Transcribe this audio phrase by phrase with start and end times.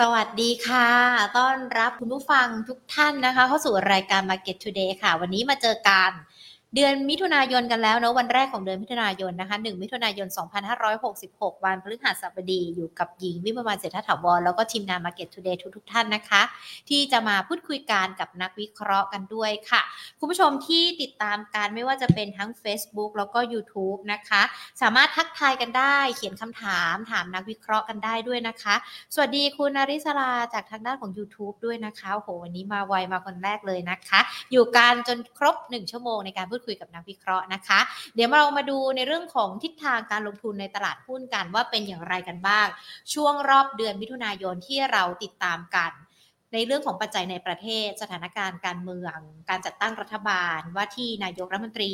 [0.00, 0.88] สวัสดีค่ะ
[1.38, 6.10] ต้อนรับคุณผู้ฟังทุกท่านนะคะ เข้าสู่รายการ Market Today ค่ะ วันนี้มาเจอกัน
[6.74, 10.28] เดือนมิถุนายนกันแล้วเนาะวันแรกของเดือนมิถุนายนนะคะ1มิถุนายน
[10.96, 16.42] 2566 วันพฤหัสบดีอยู่กับหญิงวิมวันเศรษฐถาวรแล้วก็ทีมงาน Market Today ทุกทุกท่านนะคะ
[16.88, 19.82] ที่จะมาพูดคุยกันกับนักวิเคราะห์กันด้วยค่ะ
[20.18, 24.42] คุณผู้ชมที่ติดตามการไม่ว่าจะเป็นทั้ง Facebook แล้วก็ YouTube นะคะ
[24.82, 28.74] สามารถทักทายกันได้เขียนคำถามถามนักวิเคราะห์กันได้ด้วยนะคะ
[29.14, 34.20] สวัสดีคุณนาริศราจากทางด้านของ YouTube ด้วยนะคะโอ้โหวันนี้มาไวมาคนแรกเลยนะคะ
[34.52, 37.80] อยู่กันจนครบ 1 ชั่วโมงในการพูดคุยกับนักวิเคราะห์นะคะ
[38.14, 42.66] เดี๋ยวเรามาดูในเรื่องของทิศทางการลงทุนในตลาดหุ้นกันว่าเป็นอย่างไรกันบ้าง
[43.14, 45.92] ช่วงรอบเดือนมิถุนายนที่เราติดตามกัน
[46.54, 49.16] ในเรื่องของปัจจัยในประเทศ สถานการณ์การเมือง
[49.50, 51.92] การจัดตั้งรัฐบาลว่าที่นายกรัฐมนตรี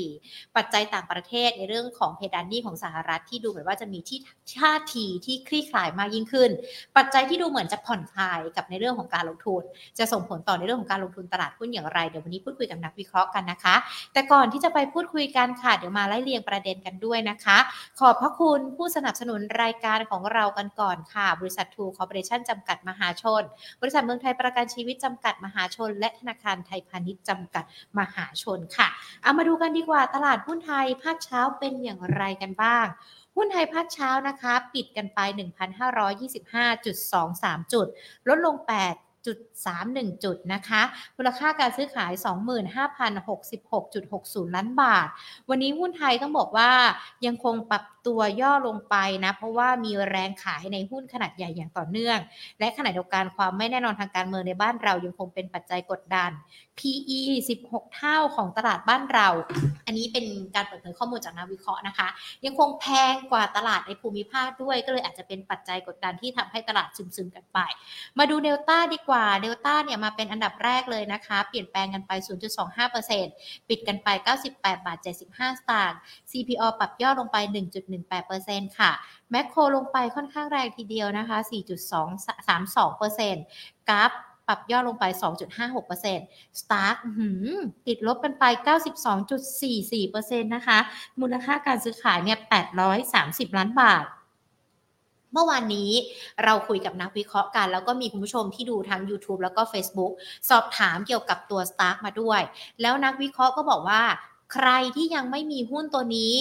[0.57, 4.19] ปัจจัยต่างประเทศในเรื่องของเพดานหนี้ของสหรัฐที่ดูเหมือนว่าจะมีที่
[4.59, 6.51] ท่าทีที่คลี่คลายมากยิ่งขึ้น
[6.97, 9.63] ปัจจัยที่ดูเหมือนจะผ่อนคลายกับในเรื่องของการลงทุน
[9.99, 13.75] จะส่งผลต่อในเรื่องของการลงทุนตลาดหุ้นอย่างไรเดี๋ยววันนี้พูดคุยกับนักวิเคราะห์กันนะคะ
[14.13, 17.59] แต่ก่อนที่จะไปพูดคุยกันค่ะเดี๋ยวมาไล่เรียงประเด็นกันด้วยนะคะ
[18.01, 23.43] ขอบพระคุณผู้สนับสนุนรายการของเรากันก่อนค่ะ บริษัททูคอร์ปอเรชั่นจำกัดมหาชน
[23.83, 27.65] บริษัทเมืองไทยประกันชีวิตจำกัดมหาชน และธนาคารไทยพาณิชย์จำกัด
[27.99, 28.89] มหาชนค่ะ
[29.23, 32.87] เอามาดูกันดีกว่าตลาดหุ้นไทยภาคเช้าเป็นอย่างไรกันบ้าง
[33.37, 35.19] หุ้นไทยภาคเช้านะคะ ปิดกันไป
[36.67, 37.87] 1,525.23 จุด
[38.29, 38.57] ลดลง
[39.25, 40.83] 8.31 จุดนะคะ
[41.17, 42.13] มูลค่าการซื้อขาย
[43.35, 45.09] 25,066.60 ล้านบาท
[45.49, 46.71] วันนี้หุ้นไทยต้องบอกว่า
[47.27, 52.19] ยังคงปรับตัวย่อลงไปนะ เพราะว่ามีแรงขายในหุ้นขนาดใหญ่อย่างต่อเนื่อง
[52.61, 56.31] และขณะเดียวกันความไม่แน่นอนทางการเมืองในบ้านเรายังคงเป็นปัจจัยกดดัน
[56.79, 57.21] PE
[57.61, 59.29] 16 เท่าของตลาดบ้านเรา
[59.87, 62.09] อันนี้เป็นการเปิดเผยข้อมูลจากนักวิเคราะห์นะคะ
[62.45, 67.59] ยังคงแพงกว่าตลาดในภูมิภาคด้วย ก็เลยอาจจะเป็นปัจจัยกดดันที่ทำให้ตลาดซึมๆกันไป
[68.19, 72.13] มาดูเดลต้าดีกว่า เดลต้าเนี่ยมาเป็นอันดับแรกเลยนะคะ เปลี่ยนแปลงกันไป
[72.91, 74.09] 0.25%ปิดกันไป
[74.51, 75.09] 98 บาท 75
[75.61, 75.99] สตางค์
[76.31, 77.37] CPO ปรับย่อลงไป
[77.91, 78.91] 1.18%ค่ะ
[79.31, 81.39] แมคโครลงไปค่อนข้างแรงทีเดียวนะคะ
[82.19, 84.13] 4.232%กราฟ
[84.47, 85.05] ปรับย่อลงไป
[85.83, 86.97] 2.56% Stark
[87.87, 88.45] ติดลบกันไป
[89.23, 90.79] 92.44%นะคะ
[91.21, 92.39] มูลค่าการซื้อขายเนี่ย
[92.99, 94.05] 830 ล้านบาท
[95.33, 95.91] เมื่อวานนี้
[96.45, 100.13] เราคุยกับนักวิเคราะห์กัน แล้วก็มีคุณผู้ชมที่ดูทั้ง YouTube แล้วก็ Facebook
[100.51, 102.41] สอบถามเกี่ยวกับตัว Stark มาด้วย
[102.81, 104.03] แล้วนักวิเคราะห์ก็บอกว่า
[104.53, 106.33] ใครที่ยังไม่มีหุ้นตัวนี้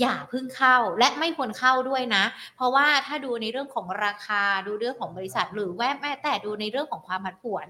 [0.00, 2.24] อย่าพิ่งเข้าและไม่ควรเข้าด้วยนะ
[2.56, 7.66] เพราะว่าถ้าดูในเรื่องของราคาดูเรื่องของบริษัท หรือแวบแม้แต่ดูในเรื่องของความผันผวน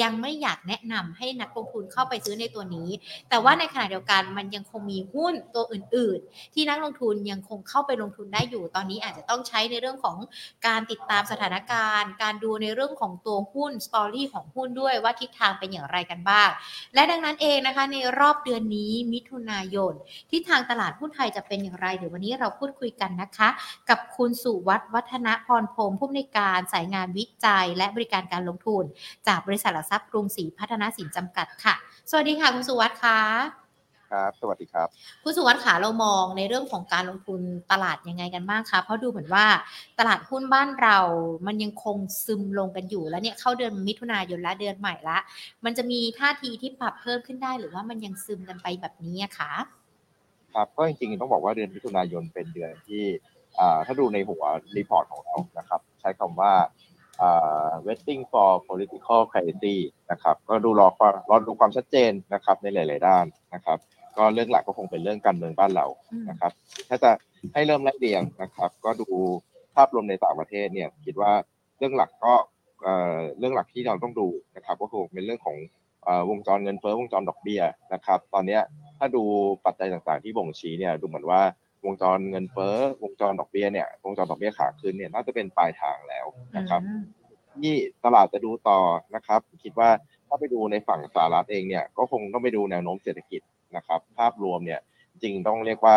[0.00, 2.90] ยังไม่อยากแนะนำให้นักลงทุนเข้าไปซื้อในตัวนี้
[3.28, 10.16] แต่ว่าในขณะเดียวกันมันยังคงมีหุ้นตัวอื่น ๆ ที่นักลงทุนยังคงเข้าไปลงทุนได้อยู่ ตอนนี้อาจจะต้องใช้ในเรื่องของ
[10.66, 16.48] การติดตามสถานการณ์ การดูในเรื่องของตัวหุ้นสตอรี่ของหุ้นด้วยว่าทิศทางเป็นอย่างไรกันบ้าง
[16.94, 19.94] และดังนั้นเองนะคะในรอบเดือนนี้มิถุนายน
[20.30, 23.48] ทิศทางตลาดหุ้นไทยจะเป็นอย่างไร เดี๋ยววันนี้เราพูดคุยกันนะคะ
[23.88, 28.84] กับคุณสุวัฒน์วัฒนพรพรหมผู้อำนวยการสายงานวิจัย และบริการการลงทุน
[29.26, 31.74] จากบริษัทหลักทรัพย์กรุงศรีพัฒนาสินจำกัดค่ะ
[32.10, 33.18] สวัสดีค่ะคุณสุวัฒน์ค่ะ
[34.12, 34.88] ครับสวัสดีครับ
[35.24, 37.40] คุณสุวัฒน์ขาเรามองในเรื่องของการลงทุน
[37.72, 39.46] ตลาดยังไงกันบ้างคะเพราะดูเหมือนว่า
[39.98, 40.98] ตลาดหุ้นบ้านเรา
[41.46, 45.18] มันยังคงซึมลงกันอยู่แล้วเนี่ยเข้าเดือนมิถุนายนและเดือนใหม่ละ
[45.64, 49.32] มันจะมีท่าทีที่ปรับเพิ่มขึ้นได้หรือว่ามันยังซึมกันไปแบบนี้อะ
[50.56, 53.04] คะครับก็จริงๆต้องบอกว่าเดือนมิถุนายนเป็นเดือนที่
[53.60, 54.42] อ่าถ้าดูในหัว
[54.76, 56.52] รีพอร์ตของเรานะครับ ใช้คำว่า
[57.20, 59.76] อ่า waiting for political clarity
[60.10, 63.24] นะครับก็ดูรอความรอดูความชัดเจนนะครับในหลาย ๆ ด้าน
[63.54, 63.78] นะครับ
[64.16, 66.52] ก็เรื่องหลักก็คงเป็นเรื่องการเมืองบ้านเราอืมนะครับ
[66.88, 67.10] ถ้าจะ
[67.54, 69.08] ให้เริ่มไล่เรียงนะครับ ก็ดู
[69.74, 71.32] ภาพรวมในต่างประเทศเนี่ยคิดว่า
[71.78, 72.34] เรื่องหลักก็
[72.82, 75.56] เอ่อเรื่องหลักที่เราต้องดูนะครับ ก็คงเป็นเรื่องของ
[76.04, 77.62] เอ่อวงจรเงินเฟ้อวงจรดอกเบี้ย
[77.94, 78.62] นะครับ ตอนเนี้ย
[78.98, 79.22] ถ้าดู
[79.66, 81.42] ปัจจัยต่างๆที่บ่งชี้เนี่ยดูเหมือนว่า
[81.84, 86.26] วงจรเงินเฟ้อวงจรดอกเบี้ยเนี่ยวงจรดอกเบี้ยขาขึ้นเนี่ยน่าจะเป็นปลายทางแล้ว
[86.56, 87.02] นะครับอืม
[87.62, 87.74] ที่
[88.04, 88.80] ตลาดจะดูต่อ
[89.14, 89.90] นะครับ คิดว่า
[90.28, 93.40] ถ้าไปดูในฝั่งสหรัฐเองเนี่ยก็คงต้องไปดูแนวโน้มเศรษฐกิจ
[93.76, 94.80] นะครับ ภาพรวมเนี่ย
[95.22, 95.96] จริงต้องเรียกว่า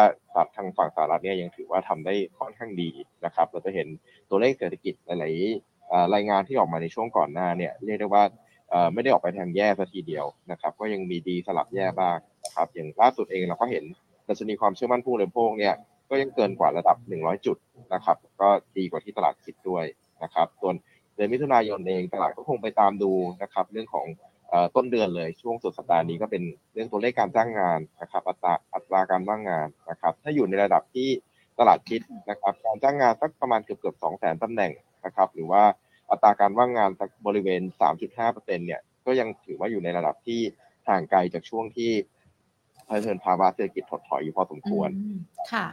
[0.56, 2.90] ทางฝั่งสหรัฐเนี่ยยังถือว่าทำได้ค่อนข้างดี
[3.26, 3.88] นะครับ เราจะเห็น
[4.30, 8.24] ตัวเลขเศรษฐกิจหลายๆเอ่อรายงานที่ออกมาในช่วงก่อนหน้าเนี่ยเรียกได้ว่า
[8.70, 13.84] เอ่อไม่ได้ออกไปทางแย่ซะทีเดียวนะครับ ก็ยังมีดีสลับแย่บ้างนะครับอย่างล่าสุดเองเราก็เห็น
[14.28, 15.76] ดัชนีความเชื่อมั่นผู้บริโภคเนี่ย
[16.10, 17.58] ก็ยังเกินกว่าระดับ 100 จุด
[17.94, 19.86] นะครับ ก็ดีกว่าที่ตลาดคิดด้วย
[20.24, 20.76] นะครับส่วน
[21.16, 24.08] เดือนมิถุนายนเองตลาดก็คงไปตามดูนะครับ เรื่องของ
[24.76, 26.44] ต้นเดือนเลยช่วงสุดสัปดาห์นี้ก็เป็น
[26.74, 31.10] เรื่องตัวเลขการจ้างงานนะครับ อัตราอัตราการว่างงานนะครับ ถ้าอยู่ในระดับที่
[31.60, 34.72] ตลาดคิดนะครับ การจ้างงานสักประมาณเกือบเกือบสองแสนตำแหน่ง
[35.06, 35.64] นะครับ หรือว่า
[36.10, 36.90] อัตราการว่างงาน
[37.26, 37.62] บริเวณ
[38.10, 40.42] 3.5%เนี่ยก็ยังถือว่าอยู่ในระดับที่
[40.90, 41.92] ห่างไกลจากช่วงที่
[42.90, 44.90] เผชิญภาวะเศรษฐกิจถดถอยอยู่พอสมควร
[45.52, 45.66] ค่ะ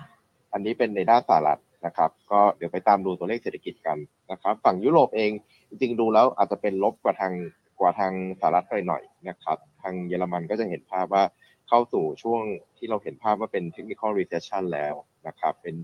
[0.52, 3.98] อันนี้เป็นในด้านสหรัฐนะครับ ก็เดี๋ยวไปตามดูตัวเลขเศรษฐกิจกัน
[4.32, 5.30] นะครับ ฝั่งยุโรปเอง
[5.68, 7.32] จริงๆดูแล้วอาจจะเป็นลบกว่าทาง
[7.80, 11.24] กว่าทางสหรัฐไปหน่อยนะครับ ทางเยอรมันก็จะเห็นภาพว่า
[11.68, 12.42] เข้าสู่ช่วง
[12.76, 14.94] ที่เราเห็นภาพว่าเป็น technical recession แล้ว
[15.28, 15.74] นะครับ เป็น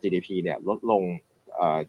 [0.00, 1.02] GDP เนี่ยลดลง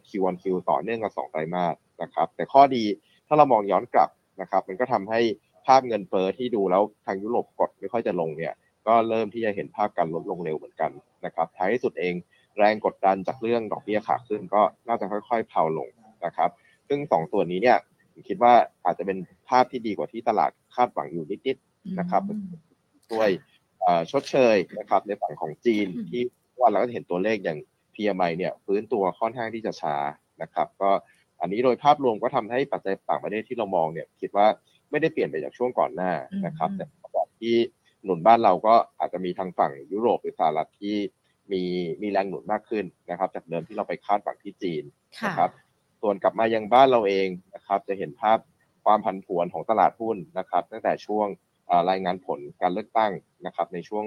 [0.07, 2.83] Q1Q ต่อเนื่องกันสองไตรมาสนะครับ แต่ข้อดี
[3.27, 4.09] ถ้าเรามองย้อนกลับ
[4.41, 5.19] นะครับ มันก็ทำให้
[5.67, 8.53] ภาพเงินเฟ้อที่ดูแล้วทางยุโรปกดไม่ค่อยจะลงเนี่ย
[8.87, 10.91] ก็เริ่มที่จะเห็นภาพการลดลงเร็วเหมือนกัน
[11.25, 12.13] นะครับท้ายที่สุดเอง
[12.57, 15.89] แรงกดดันจากเรื่องดอกเบี้ยขาขึ้นก็น่าจะค่อยๆเผาลง
[16.25, 16.49] นะครับ
[16.87, 17.77] ซึ่งสองส่วนนี้เนี่ย
[18.11, 18.53] ผมคิดว่า
[18.85, 19.17] อาจจะเป็น
[19.49, 22.21] ภาพที่ดีกว่าที่ตลาดคาดหวังอยู่นิดๆนะครับ
[23.13, 23.29] ด้วย
[24.11, 26.21] ชดเชยนะครับในฝั่งของจีนที่
[26.59, 27.59] ว่าเราก็เห็นตัวเลขอย่าง
[27.95, 29.95] PMI เนี่ยฟื้นตัวค่อนข้างที่จะช้า
[30.41, 30.91] นะครับ ก็
[31.41, 34.47] อันนี้โดยภาพรวมก็ทำให้ปัจจัยต่างประเทศที่เรามองเนี่ยคิดว่า
[34.91, 36.11] ไม่ได้เปลี่ยนไปจากช่วงก่อนหน้า
[36.45, 37.55] นะครับ แต่แบบที่
[38.03, 40.97] หนุนบ้านเราก็อาจจะมีทางฝั่งยุโรปหรือสหรัฐที่
[41.51, 41.63] มี
[42.01, 44.83] มีแรงหนุนมากขึ้นนะครับ จากเดิมที่เราไปคาดหวังที่จีน
[45.25, 45.51] นะครับ
[46.01, 48.37] ส่วนกลับมายังบ้านเราเองนะครับ จะเห็นภาพ
[48.85, 51.27] ความผันผวนของตลาดหุ้นนะครับ ตั้งแต่ช่วง
[51.89, 53.11] รายงานผลการเลือกตั้ง
[53.45, 54.05] นะครับ ในช่วง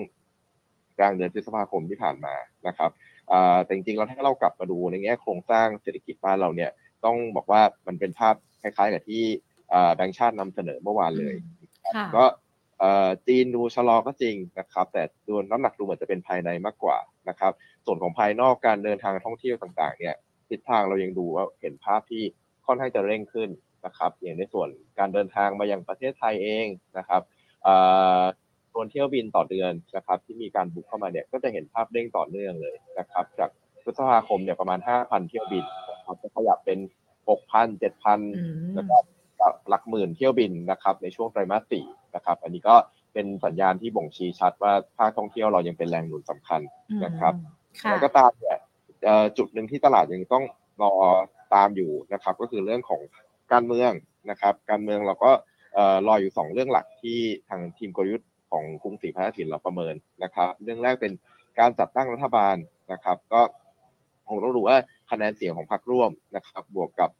[0.98, 2.34] กลางเดือนพฤษภาคมที่ผ่านมา
[2.66, 2.90] นะครับ
[3.64, 6.70] แต่จริงๆเราถ้าเรากลับมาดูในแง่โครงสร้างเศรษฐกิจบ้านเราเนี่ย
[7.04, 9.22] ต้องบอกว่ามันเป็นภาพคล้ายๆกับที่
[9.94, 11.34] แบงก์ชาตินำเสนอเมื่อวานเลย
[12.16, 12.24] ก็
[13.26, 16.98] จีนดูชะลอก็จริงนะครับ แต่ดูน้ำหนักดูเหมือนจะเป็นภายในมากกว่า
[17.28, 17.52] นะครับ
[17.84, 20.16] ส่วนของภายนอกการเดินทางท่องเที่ยวต่างๆ เนี่ย
[20.48, 22.22] ทิศทางเรายังดูว่าเห็นภาพที่
[22.66, 23.50] ค่อนข้างจะเร่งขึ้น
[23.86, 24.68] นะครับ อย่างในส่วน
[24.98, 26.66] การเดินทางมายังประเทศไทยเอง
[26.98, 27.22] นะครับ
[28.72, 33.50] ส่วนเที่ยวบินต่อเดือนนะครับ ที่มีการบุกเข้ามาเนี่ยก็จะเห็นภาพเร่งต่อเนื่องเลยนะครับ จาก
[33.82, 36.78] พฤษภาคมเนี่ยประมาณ 5,000 เที่ยวบินนะครับจะขยับเป็น
[37.28, 38.96] 6,000 7,000 แล้วก็
[39.68, 41.84] หลักหมื่นเที่ยวบินนะครับในช่วงไตรมาสสี่
[42.14, 42.76] นะครับ อันนี้ก็
[43.14, 46.60] เป็นสัญญาณที่บ่งชี้ชัดว่าภาคท่องเที่ยวเรายังเป็นแรงหนุนสำคัญ
[47.04, 47.34] นะครับ
[47.90, 48.58] แล้วก็ตามเนี่ย
[49.38, 50.44] จุดหนึ่งที่ตลาดยังต้อง
[50.82, 50.92] รอ
[51.54, 53.00] ตามอยู่นะครับ ก็คือเรื่องของ
[53.52, 53.92] การเมือง
[54.30, 55.30] นะครับ การเมืองเราก็
[56.06, 61.12] รออยู่สองเรื่องหลักที่ทางทีมกลยุทธ์ของกรุงศรีพัฒนสินเราประเมินนะครับ เรื่องแรกเป็น
[61.58, 62.56] การจัดตั้งรัฐบาล
[62.92, 63.40] นะครับ ก็
[64.28, 64.76] คงต้องดูว่า
[65.10, 67.10] คะแนนเสียงของพรรคร่วมนะครับ บวกกับ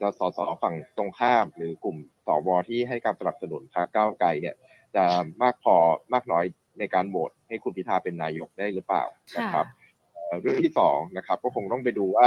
[0.00, 1.96] จะสสฝั่งตรงข้าม หรือกลุ่ม
[2.26, 4.54] สวที่ให้การสนับสนุนพรรคก้าวไกลเนี่ย
[4.96, 5.04] จะ
[5.42, 5.76] มากพอ
[6.12, 6.44] มากน้อย
[6.78, 9.04] ในการโหวตให้คุณพิธาเป็นนายกได้หรือเปล่า
[9.38, 9.66] นะครับ
[10.40, 12.26] เรื่องที่สองนะครับก็คงต้องไปดูว่า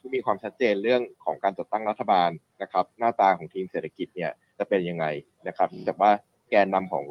[0.04, 2.30] ี่มีความชัดเจนเรื่องของการจัดตั้งรัฐบาล
[2.62, 5.06] นะครับ หน้าตาของทีมเศรษฐกิจเนี่ยจะเป็นยังไง
[5.48, 6.10] นะครับแต่ว่า
[6.50, 7.04] แกนนำของ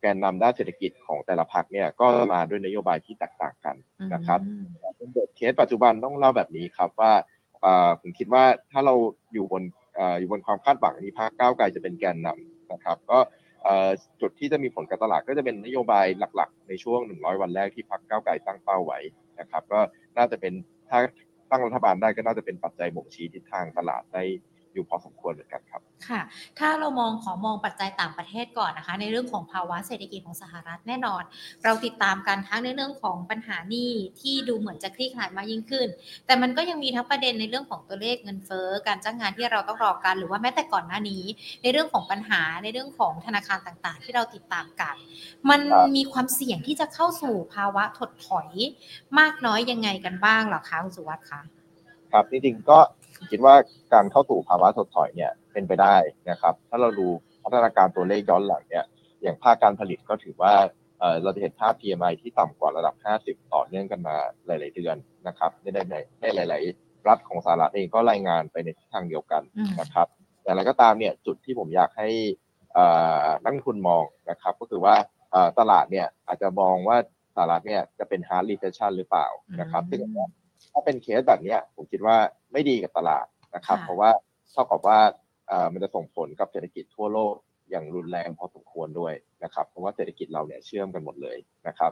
[0.00, 3.76] แกนนำด้านเศรษฐกิจของแต่ละพรรคเนี่ยก็มาด้วยนโยบายที่แตกต่างกัน
[4.14, 4.40] นะครับ
[4.96, 7.12] เป็นบทเคสปัจจุบันต้องเล่าแบบนี้ครับว่า
[8.00, 8.94] ผมคิดว่าถ้าเรา
[9.32, 9.62] อยู่บน
[10.20, 13.18] อยู่บนความคาดหวังนี้พรรคก้าวไกลจะเป็นแกนนำนะครับ ก็
[14.20, 16.06] จุดที่จะมีผลกับตลาดก็จะเป็นนโยบาย
[16.36, 18.98] หลักๆ ในช่วง 100 วันแรกที่พรรคก้าวไกลตั้งเป้าไว้
[19.40, 19.80] นะครับ ก็
[20.16, 20.52] น่าจะเป็น
[20.90, 20.98] ถ้า
[21.50, 24.22] ตั้งรัฐบาลได้ก็น่าจะเป็นปัจจัยบ่งชี้ทิศทางตลาดได้
[24.74, 26.20] อยู่พอสมควรเหมือนกันครับ ค่ะ
[26.58, 31.22] ถ้าเรามองขอมองปัจจัยต่างประเทศก่อนนะคะ ในเรื่องของภาวะเศรษฐกิจของสหรัฐแน่นอน
[31.64, 35.88] เราติดตามกันทั้งในเรื่องของปัญหานี้ที่ดูเหมือนจะคลี่คลายมากยิ่งขึ้น
[36.26, 41.22] แต่มันก็ยังมีทั้งประเด็นในเรื่องของตัวเลขเงินเฟ้อการจ้างงานที่เราต้องรอกันหรือว่าแม้แต่ก่อนหน้านี้
[41.62, 44.94] ในเรื่องของปัญหาในเรื่องของธนาคารต่างๆ ที่เราติดตามกัน
[45.50, 45.60] มัน
[45.96, 48.48] มีความเสี่ยงที่จะเข้าสู่ภาวะถดถอย
[49.18, 51.40] มากน้อยยังไงกันบ้างหรอคะคุณสุวัสดิ์คะ
[52.12, 52.78] ครับจริงๆก็
[53.30, 53.54] คิดว่า
[53.92, 55.96] การเข้าสู่ภาวะถดถอยเนี่ยเป็นไปได้
[56.30, 57.06] นะครับ ถ้าเราดู
[57.42, 58.84] พัฒนาการตัวเลขย้อนหลังเนี่ย
[59.22, 60.54] อย่างภาคการผลิตก็ถือว่า
[61.22, 62.94] เราจะเห็นภาพ PMI ที่ต่ำกว่าระดับ
[63.24, 64.16] 50 ต่อเนื่องกันมา
[64.46, 69.42] หลาย ๆ เดือนนะครับในในในหลาย ๆ รัฐของสหรัฐเองก็รายงานไปในทิศทางเดียวกัน
[69.80, 70.06] นะครับ
[70.42, 72.08] แต่อะไรก็ตามเนี่ยจุดที่ผมอยากให้
[73.44, 74.94] นักทุนมองนะครับ ก็คือว่า
[75.58, 76.96] ตลาดเนี่ยอาจจะมองว่า
[77.34, 79.26] สหรัฐเนี่ยจะเป็น hard recession หรือเปล่า
[79.60, 80.00] นะครับซึ่ง
[80.74, 82.16] ถ้าเป็นเคสแบบนี้ผมคิดว่า
[82.52, 84.10] ไม่ดีกับตลาดนะครับ เพราะว่า
[84.52, 84.98] เท่ากับว่า
[85.72, 87.34] มันจะส่งผลกับเศรษฐกิจทั่วโลก
[87.70, 89.14] อย่างรุนแรงพอสมควรด้วย
[89.44, 91.36] นะครับเพราะว่าเศรษฐกิจเราเนี่ยเชื่อมกันหมดเลย
[91.68, 91.90] นะครับ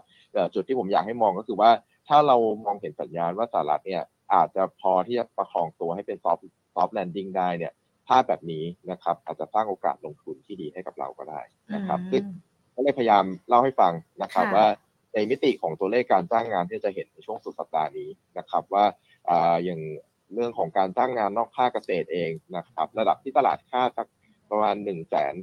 [0.55, 1.71] จุดที่ผมอยากให้มองก็คือว่า
[2.09, 4.03] ถ้าเรามองเห็นสัญญาณว่าสหรัฐเนี่ย
[4.35, 7.73] อาจจะพอที่จะประคองตัวให้เป็น soft soft landing ได้เนี่ย
[8.09, 11.41] ภาพแบบนี้นะครับ อาจจะสร้างโอกาสลงทุนที่ดีให้กับเราก็ได้
[11.75, 12.23] นะครับซึ่ง
[12.75, 14.67] ก็เลยพยายามเล่าให้ฟังนะครับว่า
[15.15, 18.85] ในมิติของตัวเลขการจ้างงานที่จะเห็นในช่วงสุดสัปดาห์นี้นะครับว่า
[19.65, 19.81] อย่าง
[20.35, 24.07] เรื่องของการจ้างงานนอกภาคเกษตรเองนะครับ ระดับที่ตลาดคาดสัก
[24.51, 24.93] ประมาณ 1 9 5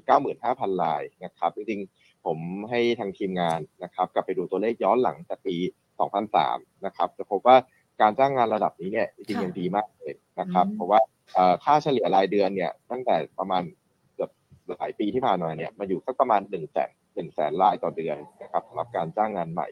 [0.09, 2.38] 0 0 0รายนะครับจริงๆผม
[2.69, 5.55] ให้ทางทีมงานนะครับ กลับไปดูตัวเลขย้อนหลังจากปี
[6.19, 7.57] 2003 นะครับ จะพบว่า
[8.01, 10.99] การจ้างงานระดับนี้เนี่ยจริงๆยังดีมากเลยนะครับ เพราะว่า
[11.63, 13.63] ค่าเฉลี่ยรายเดือนเนี่ยตั้งแต่ประมาณ
[14.15, 14.29] เกือบ
[14.77, 19.67] หลายปีที่ผ่านมาเนี่ยมาอยู่สักประมาณหนึ่งแสน หนึ่งแสนรายต่อเดือนนะครับสำหรับการจ้างงานใหม่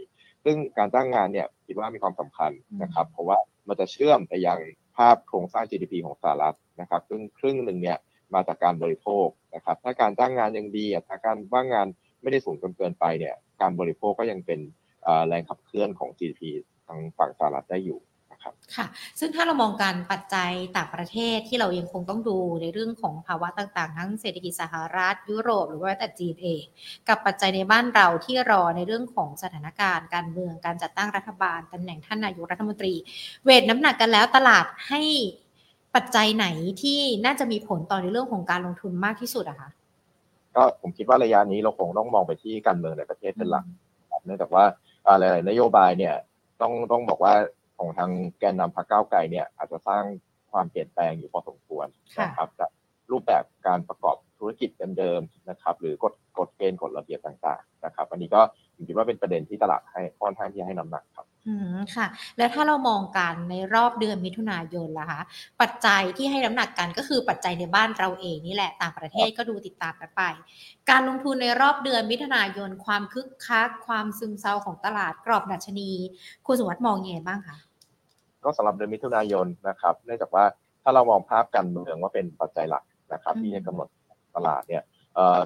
[0.45, 2.51] ซึ่งการจ้างงานเนี่ยคิดว่ามีความสำคัญ
[2.83, 3.37] นะครับ เพราะว่า
[3.67, 4.59] มันจะเชื่อมไปยัง
[4.97, 7.97] ภาพโครงสร้าง GDP ของสหรัฐนะครับ ซึ่งครึ่งหนึ่งเนี่ย
[8.33, 11.87] มาจากการบริโภคนะครับ ถ้าการจ้างงานยังดีอัตราการว่างงาน
[12.21, 14.59] ไม่ได้สูงจนเกินไปเนี่ย การบริโภคก็ยังเป็น
[15.27, 16.41] แรงขับเคลื่อนของ GDP
[16.87, 17.99] ทางฝั่งสหรัฐได้อยู่
[18.37, 18.85] นะครับค่ะ
[19.19, 26.63] ซึ่งถ้าเรามองการปัจจัยต่างประเทศที่เรายังคงต้องดูในเรื่องของภาวะต่างๆ ทั้งเศรษฐกิจสหรัฐ ยุโรป หรือว่าแต่จีนเอง
[27.07, 32.93] กับปัจจัยในบ้านเราที่รอในเรื่องของสถานการณ์ การเมืองการจัดตั้งรัฐบาลตำแหน่งท่านนายกรัฐมนตรี
[33.45, 35.01] เวทน้ำหนักกันแล้วตลาดให้
[35.95, 36.47] ปัจจัยไหน
[36.81, 39.69] ที่น่าจะมีผลต่อในเรื่องของการลงทุนมากที่สุดอะคะ
[40.55, 43.65] ก็ผมคิดว่าระยะนี้เราคงต้องมองไปที่การเมืองในประเทศเป็นหลัก
[44.25, 44.65] เนื่องจากว่า
[45.19, 46.15] หลาย ๆ นโยบายเนี่ย
[46.61, 47.33] ต้องต้องบอกว่า
[47.77, 50.03] ของทางแกนนำพรรคก้าวไกลเนี่ยอาจจะสร้าง
[50.51, 51.87] ความเปลี่ยนแปลงอยู่พอสมควร
[52.21, 52.69] นะครับจาก
[53.11, 54.69] รูปแบบการประกอบธุรกิจ
[54.99, 58.41] เดิมๆนะครับ หรือกฎกฎเกณฑ์กฎระเบียบต่างๆนะครับ อันนี้ก็
[58.75, 62.07] ผมคิดว่าเป็นประเด็นที่ตลาดให้ค่อนข้างที่ให้น้ำหนักครับอืมค่ะ
[62.37, 65.21] แล้วถ้าเรามองกันในรอบเดือนมิถุนายนล่ะคะ
[65.61, 70.21] ปัจจัยที่ให้น้ำหนักกันก็คือปัจจัยในบ้านเราเองนี่แหละต่างประเทศก็ดูติดตามกันไป
[70.89, 75.89] การลงทุนในรอบเดือนมิถุนายนความคึกคักความซึมเซาของตลาดกรอบดัชนี
[76.45, 77.57] คุณสุวัสด์มองยังไงบ้างคะ
[78.43, 80.45] ก็สำหรับเดือนมิถุนายนนะครับ เนื่องจากว่า
[80.83, 83.87] ถ้าเรามองภาพการเมืองว่าเป็นปัจจัยหลักนะครับ ที่จะกำหนด
[84.35, 84.83] ตลาดเนี่ย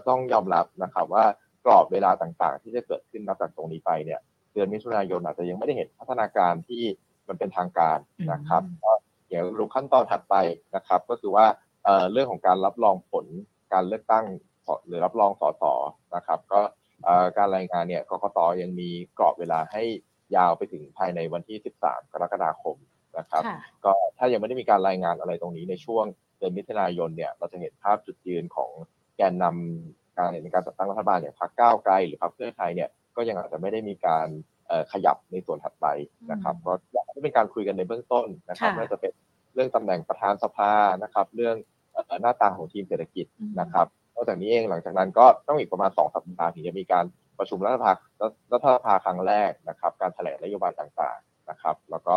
[0.07, 1.25] ต้องยอมรับนะครับว่า
[1.65, 4.19] กรอบเวลาต่างๆ ที่จะเกิดขึ้นนับจากตรงนี้ไปเนี่ย
[4.53, 6.83] เดือนมิถุนายนอาจจะยังไม่ได้เห็นพัฒนาการที่
[7.27, 7.98] มันเป็นทางการ
[8.31, 8.91] นะครับก็
[9.27, 10.36] เดี๋ยวดูขั้นตอนถัดไป
[10.75, 11.45] นะครับ ก็คือว่า
[12.12, 13.25] เรื่องของการรับรองผล
[13.74, 14.25] การเลือกตั้ง
[14.88, 15.63] หรือรับรองสส
[16.15, 16.60] นะครับ ก็
[17.38, 19.83] การรายงานเนี่ยกรกตยังมีกรอบเวลาให้
[20.36, 22.75] ยาวไปถึงภายในวันที่ 13 กรกฎาคม
[23.32, 23.44] นะครับ
[23.86, 26.06] ก็ถ้ายังไม่ได้มีการรายงานอะไรตรงนี้ในช่วง
[26.38, 28.72] เดือนมิถุนายนเนี่ยเราจะเห็นภาพจุดยืนของ
[29.18, 34.28] แกนนำการในการจัดตั้งรัฐบาลอย่างพรรคก้าวไกลหรือพรรคเพื่อไทยเนี่ยก็ยังอาจจะไม่ได้มีการ
[34.92, 35.88] ขยับในส่วนถัดไป
[36.32, 39.14] นะครับเพราะอยากให้เป็นการคุยกันในเบื้องต้นนะครับไม่ว่าจะเป็น
[39.54, 40.74] เรื่องตำแหน่งประธานสภา
[41.04, 41.56] นะครับ เรื่อง
[42.22, 43.26] หน้าตาของทีมเศรษฐกิจ
[43.60, 47.06] นะครับนอกจากนี้เองหลังจากนั้นก็ต้องอีกประมาณสองสัปดาห์ถึงจะมีการ
[47.40, 47.92] ประชุมรัฐสภา
[48.52, 52.16] รัฐสภาครั้งแรกนะครับ การแถลงนโยบายต่างๆนะครับ แล้วก็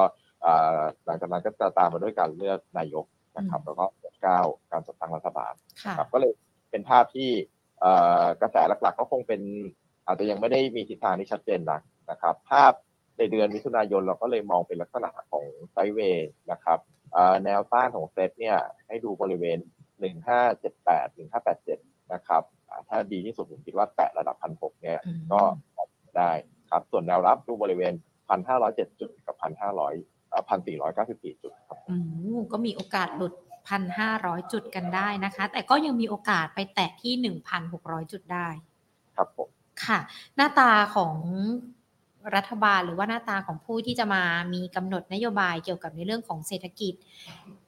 [1.07, 3.05] หลังจากนั้นก็จะตามมาด้วยการเลือกนายก
[3.37, 3.85] นะครับ แล้วก็
[4.27, 5.53] ก้าวการจัดตั้งรัฐบาล
[5.99, 6.33] ครับก็เลย
[6.71, 7.31] เป็นภาพที่
[8.41, 9.41] กระแสหลักๆ ก็คงเป็น
[10.07, 12.73] อาจจะยังไม่ได้มีทิศทางที่ชัดเจนนักนะครับ ภาพ
[13.19, 16.79] ในเดือนมิถุนายนเราก็เลยมองเป็นลักษณะของไซเวย์นะครับ
[17.45, 19.59] แนวต้านของเซตเนี่ยให้ดูบริเวณ
[20.41, 21.19] 1578
[21.65, 22.43] 1587 นะครับ
[22.89, 24.99] ถ้าดีที่สุดผมคิดว่าแตะระดับพันหกเนี่ย
[25.33, 25.41] ก็
[26.19, 26.31] ได้
[26.71, 27.93] ครับ ส่วนแนวรับดูบริเวณ
[28.47, 31.97] 1,507 จุดกับ1,500 1,494 จุดครับอื
[32.37, 33.33] มก็มีโอกาสหลุด
[33.93, 38.49] 1,500 จุดกันได้นะคะ แต่ก็ยังมีโอกาสไปแตะที่ 1,600 จุดได้
[39.17, 39.49] ครับผม
[39.85, 39.99] ค่ะ
[40.37, 41.15] หน้าตาของ
[42.37, 44.23] รัฐบาลหรือว่าหน้าตาของผู้ที่จะมา
[44.55, 46.95] มีกำหนดนโยบายเกี่ยวกับในเรื่องของเศรษฐกิจ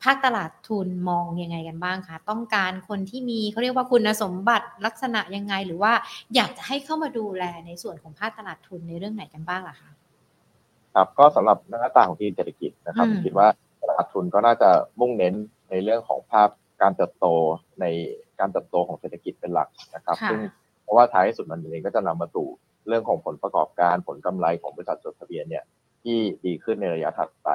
[0.02, 5.92] ภาคตลาดทุนมองยังไงกันบ้างคะต้องการคนที่มีเขาเรียกว่าคุณสมบัติลักษณะยังไง หรือว่า
[6.34, 9.90] อยากจะให้เข้ามาดูแลในส่วนของภาคตลาดทุนในเรื่องไหนกันบ้างล่ะคะ
[10.96, 13.48] ครับก็สำหรับหน้าตาของทีมเศรษฐกิจนะครับคิดว่า
[13.80, 15.34] ตลาดทุนก็น่าจะมุ่งเน้น
[15.70, 16.48] ในเรื่องของภาพ
[16.82, 17.26] การเติบโต
[17.80, 17.84] ใน
[18.40, 20.40] การเติบโตของเศรษฐกิจเป็นหลักนะครับซึ่ง
[20.82, 22.46] เพราะว่าท้ายสุดมันเองก็จะนำมาสู่
[22.88, 25.64] เรื่องของผลประกอบการผลกำไรของบริษัทจดทะเบียนเนี่ย
[26.02, 27.48] ที่ดีขึ้นในระยะถัดไป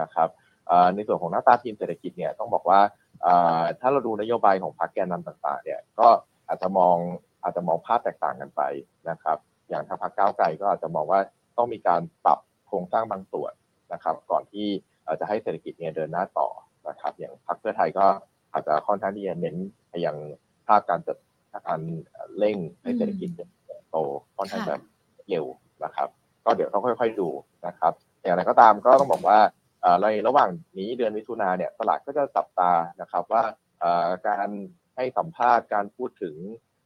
[0.00, 0.28] นะครับ
[0.94, 2.80] ในส่วนของหน้าตาทีมเศรษฐกิจเนี่ยต้องบอกว่า
[3.80, 6.08] ถ้าเราดูนโยบายของพรรคแกนนำต่างๆเนี่ยก็
[6.48, 6.96] อาจจะมอง
[7.42, 8.62] อาจจะมองภาพแตกต่างกันไป
[9.10, 9.38] นะครับ
[9.68, 11.20] อย่างทางพรรคก้าวไกลก็อาจจะมองว่า
[11.56, 13.52] ต้องมีการปรับ โครงสร้างบางส่วน
[13.92, 14.68] นะครับ ก่อนที่
[15.20, 16.48] จะให้เศรษฐกิจเนี่ยเดินหน้าต่อ
[16.88, 18.06] นะครับ อย่างพรรคเพื่อไทยก็
[18.52, 19.56] อาจจะค่อนข้างที่จะเน้น
[20.02, 20.16] อย่าง
[20.66, 21.16] ภาพการจัด
[21.66, 21.80] การ
[22.38, 23.30] เร่งให้เศรษฐกิจ
[23.90, 23.96] โต
[24.36, 24.82] ค่อนข้างแบบ
[25.28, 25.44] เร็ว
[25.84, 26.08] นะครับ
[26.44, 27.28] ก็เดี๋ยวต้องค่อย ๆดู
[27.66, 27.92] นะครับ
[28.22, 29.38] อย่างไรก็ตามก็ต้องบอกว่า
[30.02, 33.42] ในระหว่างนี้เดือนมิถุนาเนี่ยตลาดก็จะจับตานะครับว่า
[34.28, 34.48] การ
[34.96, 36.34] ให้สัมภาษณ์การพูดถึง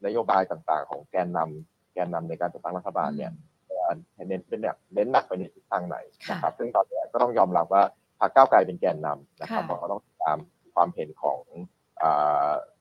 [0.06, 3.32] นโยบายต่างๆ ของแกนนำแกนนำในการจัดตั้งรัฐบาลเนี่ย
[4.28, 5.96] เน้นเป็นเนี่ยเน้นหนักไปในทิศทางไหน
[6.30, 7.82] นะครับซึ่งตอนนี้ก็ต้องยอมรับว่า
[8.20, 10.38] พรรคก้าวไกลเป็นแกนนำนะครับเราก็ต้องตาม
[10.74, 11.40] ความเห็นของ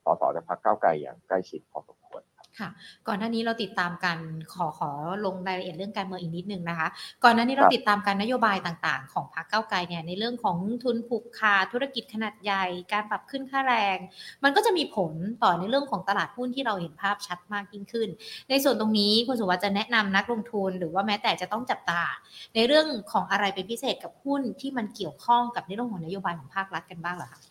[0.03, 2.21] สสจากพรรคก้าวไกลอย่างใกล้ชิดพอสมควร
[2.59, 2.69] ค่ะ
[3.07, 4.17] ก่อนหน้านี้เราติดตามกัน
[4.53, 4.91] ขอขอ
[5.25, 6.87] ลงรายละเอียดเรื่องการเมืองอีกนิดนึงนะคะ
[7.23, 13.97] ก่อนหน้านี้เราติดตามการนโยบายต่างๆ ของพรรคเก้าไกลเนี่ยในเรื่องของทุนผูกขาดธุรกิจขนาดใหญ่ การปรับขึ้นค่าแรง
[14.43, 15.13] มันก็จะมีผล
[15.43, 18.09] ต่อในเรื่องของตลาดหุ้นที่เราเห็นภาพชัดมากยิ่งขึ้น
[18.49, 22.01] ในส่วนตรงนี้คุณสุวัสดิ์จะแนะนำนักลงทุน หรือว่าแม้แต่จะต้องจับตา
[22.55, 27.41] ในเรื่องของอะไรเป็นพิเศษกับหุ้นที่มันเกี่ยวข้องกับในเรื่องของนโยบายของภาครัฐกันบ้างเหรอคะ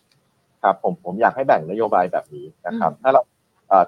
[0.63, 3.38] ครับผมผมอยากให้แบ่งนโยบายแบบนี้นะครับ ถ้าเราเอ่อ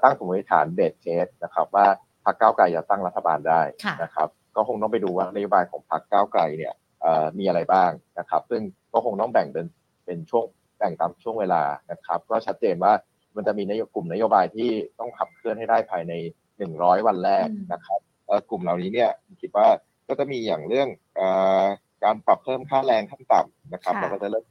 [0.04, 1.86] ตั้งสมมติฐานเบสเคสนะครับ ว่า
[2.26, 8.62] พรรคก้าวไกลจะตั้งรัฐบาลได้ค่ะนะครับ ก็คงต้องไปดูว่านโยบายของพรรคก้าวไกลเนี่ยเอ่อมีอะไรบ้างนะครับ ซึ่ง
[8.94, 9.66] ก็คงต้องแบ่งเป็น
[10.06, 10.46] เป็นช่วง
[10.78, 12.94] แบ่งตามช่วงเวลานะครับ ก็ชัดเจนว่า
[13.36, 14.70] มันจะมีนโยกลุ่มนโยบายที่
[15.00, 16.14] ต้องขับเคลื่อนให้ได้ภายใน
[16.60, 19.10] 100 วันแรกนะครับเอ่อกลุ่มเหล่านี้เนี่ย
[19.42, 19.68] คิดว่า
[20.08, 21.28] ก็จะมีอย่างเรื่องเอ่
[21.62, 21.64] อ
[22.04, 24.46] การปรับเพิ่มค่าแรงขั้นต่ำนะครับค่ะเราก็จะเริ่ม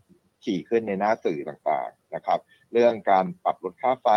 [0.44, 2.38] ขี่ขึ้นในหน้าสื่อต่างๆนะครับ
[2.72, 4.08] เรื่องการปรับลดค่าไฟ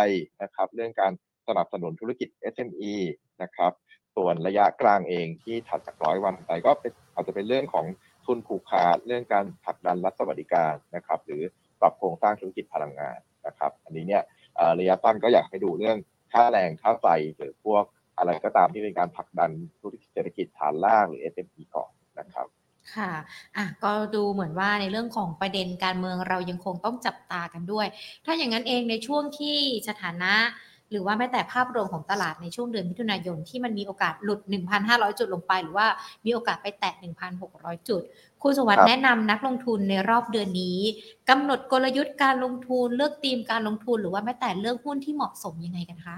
[0.42, 1.12] นะครับ เรื่องการ
[1.48, 2.94] สนับสนุนธุรกิจ SME
[3.42, 3.72] นะครับ
[4.16, 7.86] ส่วนระยะกลางเองที่ถัดจากร้อยวันไปก็เป็นอาจจะเป็นเรื่องของ
[8.26, 11.42] ทุนผูกขาด เรื่องการผลักดันรัฐสวัสดิการนะครับ หรือ
[11.80, 14.22] ปรับโครงสร้างธุรกิจพลังงานนะครับ อันนี้เนี่ย
[14.78, 15.96] ระยะตั้นก็อยากให้ดูเรื่อง
[16.32, 17.06] ค่าแรงค่าไฟ
[17.36, 17.84] หรือพวก
[18.18, 22.46] อะไรก็ตามที่เป็นการผลักดันธุรกิจเศรษฐกิจฐานล่างหรือ SME ก่อนนะครับ
[22.92, 23.10] ค่ะ
[23.56, 27.86] อะ ก็ดูเหมือนว่าในเรื่องของประเด็นการเมืองเรายังคงต้องจับตากันด้วย
[28.24, 29.56] ถ้าอย่างนั้นเองในช่วงที่
[29.88, 30.34] สถานะ
[30.90, 34.40] หรือว่าแม้แต่ภาพรวมของตลาดในช่วงเดือนมิถุนายนที่มันมีโอกาสหลุด
[34.80, 35.86] 1,500 จุดลงไป หรือว่า
[36.24, 36.94] มีโอกาสไปแตะ
[37.40, 38.02] 1,600 จุด
[38.42, 40.78] คุณสวัสดิ์แนะนำนักลงทุนในรอบเดือนนี้
[41.30, 46.16] กำหนดกลยุทธ์การลงทุนเลือกธีมการลงทุน หรือว่าแม้แต่เลือกหุ้นที่เหมาะสมยังไงกันคะ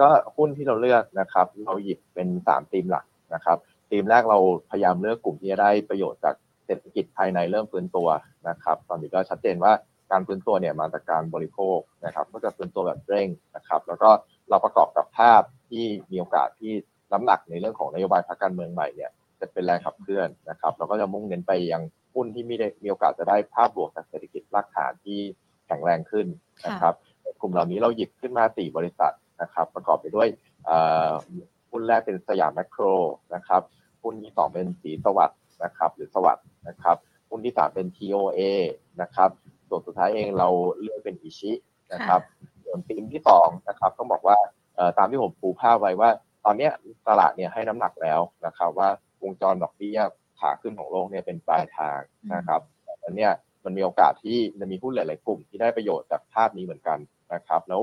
[0.00, 3.04] ก็หุ้นที่เราเลือกนะครับ เราหยิบเป็นสามธีมหลัก
[3.34, 3.58] นะครับ
[3.90, 4.38] ธีมแรกเรา
[4.70, 6.34] พยายามเลือกกลุ่มที่จะได้ประโยชน์จาก
[6.66, 8.08] เศรษฐกิจภายในเริ่มฟื้นตัว
[8.48, 9.72] นะครับ ตอนนี้ก็ชัดเจนว่า
[10.12, 14.10] การฟื้นตัวเนี่ยมาจากการบริโภคนะครับก็จะฟื้นตัวแบบเร่งนะครับ แล้วก็
[14.48, 16.72] เราประกอบกับภาพที่มีโอกาสที่
[17.12, 21.82] น้ำหนักในเรื่องของนโยบายพรรคการเมืองใหม่เนี่ยจะเป็นแรงขับเคลื่อนนะครับ เราก็จะมุ่งเน้นไปยัง
[22.14, 25.18] หุ้นที่มีได้มีโอกาสจะได้ภาพบวกจากเศรษฐกิจรากฐานที่
[25.66, 26.26] แข็งแรงขึ้น
[26.66, 26.94] นะครับ
[27.40, 29.12] กลุ่มเหล่านี้เราหยิบขึ้นมา4บริษัท
[29.42, 30.28] นะครับ ประกอบไปด้วย
[31.76, 32.84] หุ้นแรกเป็นสยามแมคโคร
[33.34, 33.62] นะครับ
[34.02, 36.96] หุ้นที่สองเป็นสีสวัสด์นะครับ หรือสวัสด์นะครับ
[37.30, 38.40] หุ้นที่สามเป็น TOA
[39.02, 39.30] นะครับ
[39.68, 40.48] ส่วนสุดท้ายเองเรา
[40.80, 41.52] เลือกเป็นอิชิ
[41.92, 42.20] นะครับ
[42.64, 44.38] ส่วนธีมที่สองนะครับต้องบอกว่า
[44.98, 46.10] ตามที่ผมปูภาพไว้ว่า
[46.44, 46.68] ตอนนี้
[47.08, 48.88] ตลาดเนี่ยให้น้ำหนักแล้วนะครับ ว่า
[49.22, 50.00] วงจรดอกเบี้ย
[50.40, 52.00] ขาขึ้นของโลกเนี่ยเป็นปลายทาง
[52.34, 52.60] นะครับ
[53.04, 53.32] อันเนี้ย
[53.64, 56.98] มันมีโอกาสที่จะมีหุ้นหลาย ๆ กลุ่มที่ได้ประโยชน์จากภาพนี้เหมือนกัน
[57.34, 57.82] นะครับ แล้ว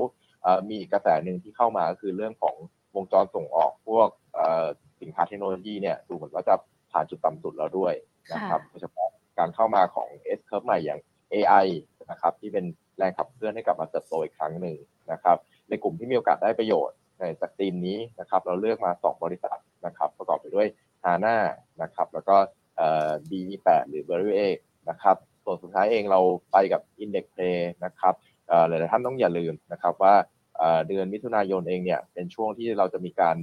[0.68, 2.56] มีอีกกระแสหนึ่งที่เข้ามาก็คือเรื่องของ
[2.94, 4.66] วงจรส่งออกพวกเอ่อ
[5.00, 6.54] สินค้าเทคโนโลยีเนี่ยดูเหมือนว่าจะ
[6.92, 7.94] ผ่านจุดต่ำสุดแล้วด้วย
[8.34, 11.00] นะครับโดยเฉพาะการเข้ามาของ S curve ใหม่อย่าง
[11.32, 11.66] AI
[12.10, 12.64] นะครับที่เป็น
[12.96, 14.76] แรงขับเคลื่อนให้กลับมาเติบโตอีกครั้งหนึ่ง
[15.12, 15.36] นะครับ
[15.68, 20.66] ในกลุ่มที่มีโอกาสได้ประโยชน์ในจากทีมนี้นะครับเราเลือกมา 2 บริษัทนะครับประกอบไปด้วย
[21.04, 21.36] HANA
[21.82, 22.36] นะครับแล้วก็
[22.76, 24.50] เอ่อ B8 หรือ b e r r y
[24.88, 26.20] นะครับส่วนสุดท้ายเองเรา
[26.52, 28.14] ไปกับ Index Play นะครับ
[28.48, 30.14] เอ่อหลายๆท่านต้องอย่าลืมนะครับว่า
[30.56, 33.36] เอ่อเดือนมิถุนายนเองเนี่ยเป็นช่วงที่เราจะมีการ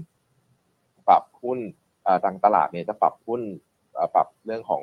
[1.08, 1.60] ปรับหุ้น
[2.04, 3.42] เอ่อทางตลาดเนี่ยจะปรับหุ้น
[3.94, 4.82] เอ่อปรับเรื่องของ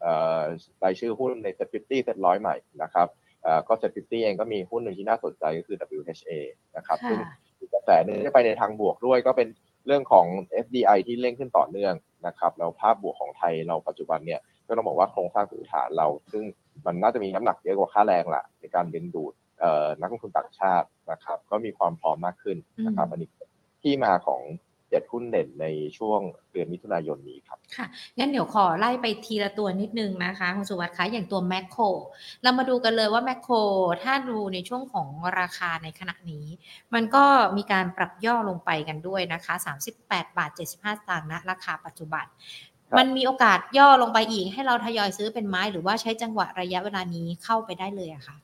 [0.00, 0.40] เอ่อ
[0.84, 3.08] รายชื่อหุ้นใน Set 50 Set 100ใหม่นะครับ
[3.42, 6.30] เอ่อก็เซ็ตฟิฟตี้เองก็มีหุ้นหนึ่งที่น่าสนใจก็คือ WHA
[6.76, 9.48] นะครับซึ่งค่ะอีกกระแสหนึ่งที่ไปในทางบวกด้วยก็เป็น
[9.86, 10.26] เรื่องของ
[10.64, 11.94] FDI ที่เร่งขึ้นต่อเนื่อง
[12.26, 16.44] นะครับแล้วภาพบวกของไทยเราปัจจุบันเนี่ยก็ต้องบอกว่าโครงสร้างพื้นฐานเรา ซึ่ง
[16.86, 19.41] มันน่าจะมีน้ำหนักเยอะกว่าค่าแรงละในการดึงดูดเอ่อ
[20.00, 23.28] นักลงทุนต่างชาตินะครับ ก็มีความพร้อมมากขึ้นนะครับอันนี้
[23.82, 24.42] ที่มาของ
[24.90, 25.66] เจ็ดหุ้นเด่นใน
[25.98, 26.20] ช่วง
[26.52, 27.86] เดือนมิถุนายนนี้ครับค่ะ
[28.18, 31.82] งั้นเดี๋ยวขอไล่ไปทีละตัวนิดนึงนะคะคุณสุวัสดิ์คะอย่างตัวแมคโคร
[32.42, 33.54] เรามาดูกันเลยว่าแมคโคร
[34.02, 35.08] ถ้าดูในช่วงของ
[35.40, 36.46] ราคาในขณะนี้
[36.94, 37.24] มันก็
[37.56, 39.54] มีการปรับย่อลงไปกันด้วยนะคะ
[39.96, 42.24] 38 บาท 75สตางค์ณราคาปัจจุบัน
[42.88, 48.36] ครับมันมีโอกาสย่อลงไปอีกให้เราทยอยซื้อเป็นไม้ หรือว่าใช้จังหวะระยะเวลานี้เข้าไปได้เลยอะค่ะ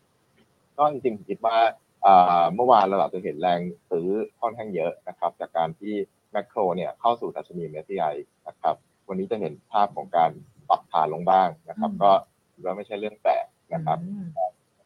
[0.78, 1.56] ก็จริงๆคิดว่า
[2.02, 3.60] เอ่อเมื่อวานเราอาจจะเห็นแรง
[3.90, 4.08] ซื้อ
[4.40, 5.94] ค่อนข้างเยอะนะครับ จากการที่
[6.32, 8.14] แมคโครเนี่ยเข้าสู่ดัชนี MSCI
[8.48, 8.74] นะครับ
[9.08, 10.30] วันนี้จะเห็นภาพของการ
[10.68, 12.12] ปรับฐานลงบ้างนะครับอืมก็
[12.54, 14.26] ถือว่าไม่ใช่เรื่องแปลกนะครับอืม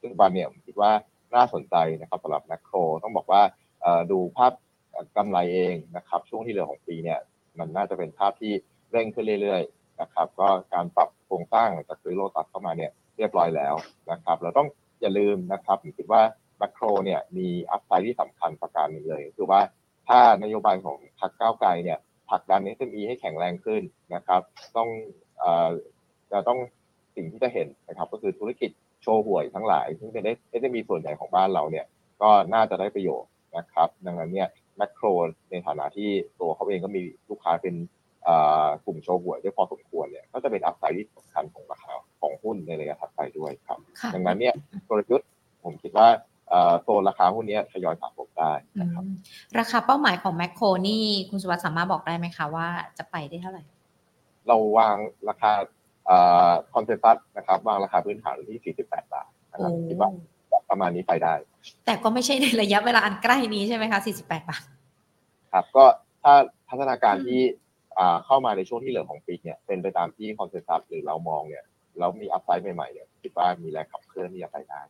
[0.00, 0.92] ซึ่งวันเนี่ยผมคิดว่า
[1.34, 3.42] น่าสนใจนะครับสำหรับแมคโครต้องบอกว่า
[3.82, 4.52] เอ่อดูภาพ
[5.16, 7.18] กำไรเองนะครับ ช่วงที่เหลือของปีเนี่ย
[7.58, 8.52] มันน่าจะเป็นภาพที่
[8.92, 13.74] เร่งขึ้นเรื่อยๆนะครับ ก็การปรับโครงสร้างหลังจากซื้อโลตัสเข้ามาเนี่ยเรียบร้อยแล้ว
[14.10, 14.68] นะครับ เราต้อง
[15.02, 16.22] อย่าลืมนะครับผมคิดว่า
[16.58, 19.60] แมคโครเนี่ยมีอัพไซด์ที่สำคัญประการหนึ่งเลย คือว่า
[20.08, 21.98] ถ้านโยบายของพรรคก้าวไกลเนี่ย
[22.30, 23.82] ผลักดัน SME ให้แข็งแรงขึ้น
[24.14, 24.42] นะครับ
[24.76, 24.88] ต้อง
[25.38, 25.70] เอ่อ
[26.32, 26.58] จะต้อง
[27.16, 28.70] สิ่งที่จะเห็นนะครับ ก็คือธุรกิจ
[29.02, 30.24] โชว์หวยทั้งหลาย ซึ่งเป็น
[30.60, 31.86] SME ส่วนใหญ่ของบ้านเราเนี่ย
[32.22, 35.06] ก็น่าจะได้ประโยชน์นะครับ ดังนั้นเนี่ยแมคโคร
[35.50, 36.10] ในฐานะที่
[36.40, 37.74] ตัวเขาเองก็มีลูกค้าเป็น
[38.84, 43.78] กลุ่มโชว์หวยด้วยพอสมควรเนี่ยก็จะเป็นอัพไซด์ที่สำคัญของราคาของหุ้นในระยะถัดไปด้วยครับ
[44.14, 44.54] ดังนั้นเนี่ย
[44.88, 45.28] กลยุทธ์
[45.64, 46.08] ผมคิดว่า
[46.82, 49.04] โซนราคาหุ้นนี้ทยอยสะสมได้นะครับ
[49.58, 53.62] ราคาเป้าหมายของแมคโครนี่คุณสุวัสดิ์สามารถบอกได้ไหมคะว่าจะไปได้เท่าไหร่
[54.48, 54.96] เราวาง
[55.28, 55.52] ราคา
[56.74, 60.10] consensus นะครับ วางราคาพื้นฐานที่ 48 บาทนะครับคิดว่า
[60.70, 61.34] ประมาณนี้ไปได้
[61.84, 64.62] แต่ก็ไม่ใช่ในระยะเวลาอันใกล้นี้ใช่ไหมคะ 48 บาท
[65.52, 65.84] ครับ ก็
[66.22, 66.34] ถ้า
[66.68, 67.40] พัฒนาการที่
[68.26, 71.64] เข้ามาในช่วงที่เหลือของปีเนี่ยเป็นไปตามที่ consensus หรือเรามองเนี่ย
[72.00, 74.80] เรามี upside ใหม่ๆเนี่ยคิดว่ามีแรงขับเคลื่อนที่จะไปได้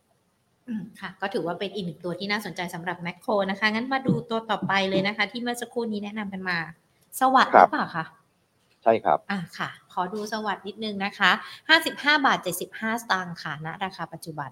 [1.01, 6.57] ค่ะ ก็ถือว่าเป็นอีกหนึ่งตัวที่น่าสนใจสำหรับแมคโครนะคะ งั้นมาดูตัวต่อไปเลยนะคะ ที่เมื่อสักครู่นี้แนะนำกันมา
[7.19, 8.05] สวัสดิ์หรือเปล่าคะ
[8.83, 11.31] ใช่ครับ อ่าค่ะ ขอดูสวัสดิ์นิดนึงนะคะ
[11.69, 14.51] ห้าสิบห้าบาทเจ็ดสิบห้าสตางค์ค่ะณราคาปัจจุบัน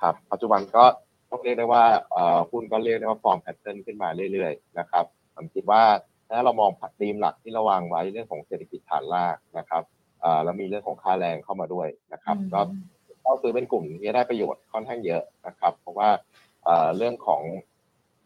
[0.00, 0.84] ครับ ปัจจุบันก็
[1.30, 5.04] ต้องเรียกได้ว่าเอ่อหุ้นก็เรียกได้ว่า form pattern ขึ้นมาเรื่อยๆนะครับ
[5.34, 5.82] ผมคิดว่า
[6.30, 9.82] ถ้าเรามองผัดธีมหลักที่เราวางไว้เรื่องของเศรษฐกิจฐานรากนะครับ
[10.20, 12.60] เอ่อแล้วมีเรื่องของค่าแรงเข้ามาด้วยนะครับก็
[13.22, 16.08] เช่าซื้อเป็นกลุ่มที่ได้ประโยชน์ค่อนข้างเยอะนะครับ เพราะว่า
[16.96, 17.42] เรื่องของ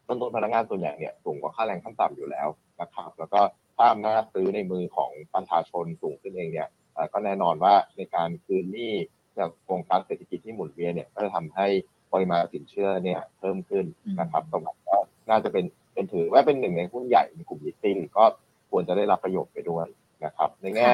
[0.07, 2.47] ต้นทุนพนักงานส่วนใหญ่เนี่ยสูงกว่าค่าแรงขั้นต่ำอยู่แล้ว
[2.81, 3.41] นะครับ แล้วก็
[3.77, 6.67] ถ้าอำนาจซื้อในมือของประชาชนสูงขึ้นเองเนี่ย
[7.13, 8.93] ก็แน่นอนว่าในการคืนหนี้
[9.37, 11.67] จากโครงการเศรษฐกิจที่หมุนเวียนเนี่ยก็จะทำให้
[12.13, 13.85] ปริมาณสินเชื่อเนี่ยเพิ่มขึ้น
[14.19, 14.97] นะครับตรงนี้ก็
[15.29, 18.23] น่าจะเป็น เป็นถือว่าเป็นหนึ่งในหุ้นใหญ่ในกลุ่มลิสติ้งก็
[18.71, 19.85] ควรจะได้รับประโยชน์ไปด้วย
[20.25, 20.89] นะครับ ในแง่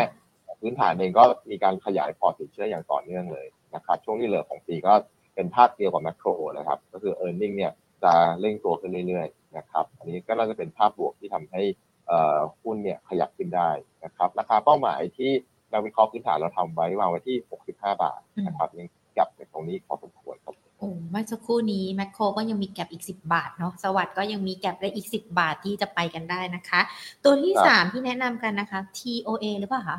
[0.60, 4.94] พื้นฐานเองก็มีการขยายพอร์ตสินเชื่ออย่างต่อเนื่องเลยนะครับช่วงที่เหลือของปีก็
[5.36, 7.72] เป็นภาคเดียวกับแมคโครนะครับก็คือ e a r n i n g เนี่ย
[8.04, 11.62] จะเร่งตัวขึ้นเรื่อยๆนะครับอันนี้ก็น่าจะเป็นภาพบวกที่ทำให้
[12.64, 13.70] หุ้นเนี่ยขยับขึ้นได้
[14.06, 15.32] นะครับราคาเป้าหมายที่
[15.72, 17.38] นักวิเคราะห์พื้นฐานเราทำไว้วางไว้ที่
[17.70, 26.80] 65 บาทนะครับยังกลับในตรงนี้พอสมควรครับ โอ้เมื่อสักครู่นี้แมคโครก็ยังมีแก็บอีก 10 บาทเนาะสวัสด์ก็ยังมีแก็บได้อีก 10 บาทที่จะไปกันได้นะคะ
[27.24, 29.98] ตัวที่ 3 ที่แนะนำกันนะคะ TOA หรือเปล่าคะ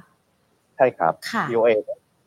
[0.77, 1.13] ใช่ครับ
[1.51, 1.71] TOA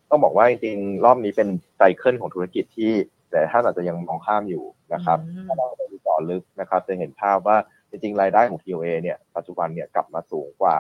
[0.10, 2.92] ต้องบอกว่าจริงๆรอบนี้เป็นไซเคิลของธุรกิจที่
[3.32, 7.58] แต่ถ้าอาจจะยังมองข้ามอยู่นะครับถ้าเราไปดูต่อลึกนะครับจะเห็นภาพว่า
[7.90, 10.78] จริงๆ รายได้ของ TOA เนี่ยปัจจุบันเนี่ยกลับมาสูงกว่า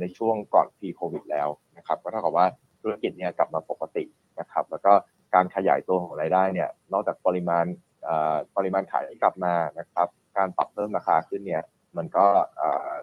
[0.00, 2.46] ในช่วงก่อนพีโควิดแล้วนะครับก็เท่ากับว่า
[2.82, 4.04] ธุรกิจเนี่ยกลับมาปกติ
[4.40, 4.92] นะครับ แล้วก็
[5.34, 7.64] การขยายตัวของรายได้เนี่ยนอกจากปริมาณ
[8.56, 11.62] ปริมาณขายที่กลับมานะครับ การปรับเพิ่มราคาขึ้นเนี่ย
[11.96, 12.26] มันก็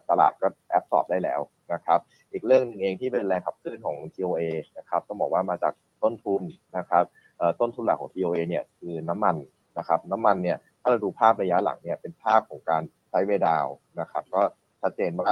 [0.10, 1.40] ตลาดก็แอบสอบได้แล้ว
[1.74, 2.00] นะครับ
[2.32, 4.42] อีกเรื่องนึงเองที่เป็นแรงขับเคลื่อนของ TOA
[4.78, 6.42] นะครับต้องบอกว่ามาจากต้นทุน
[6.78, 7.04] นะครับ
[7.60, 9.36] ต้นทุนหลักของ TOA เนี่ยคือน้ำมัน
[9.78, 13.66] นะครับ น้ำมันเนี่ยถ้าเราดูภาพระยะหลังเนี่ยเป็นภาพของการไซเวดาว
[14.00, 14.42] นะครับ ก็
[14.82, 15.32] ชัดเจนว่า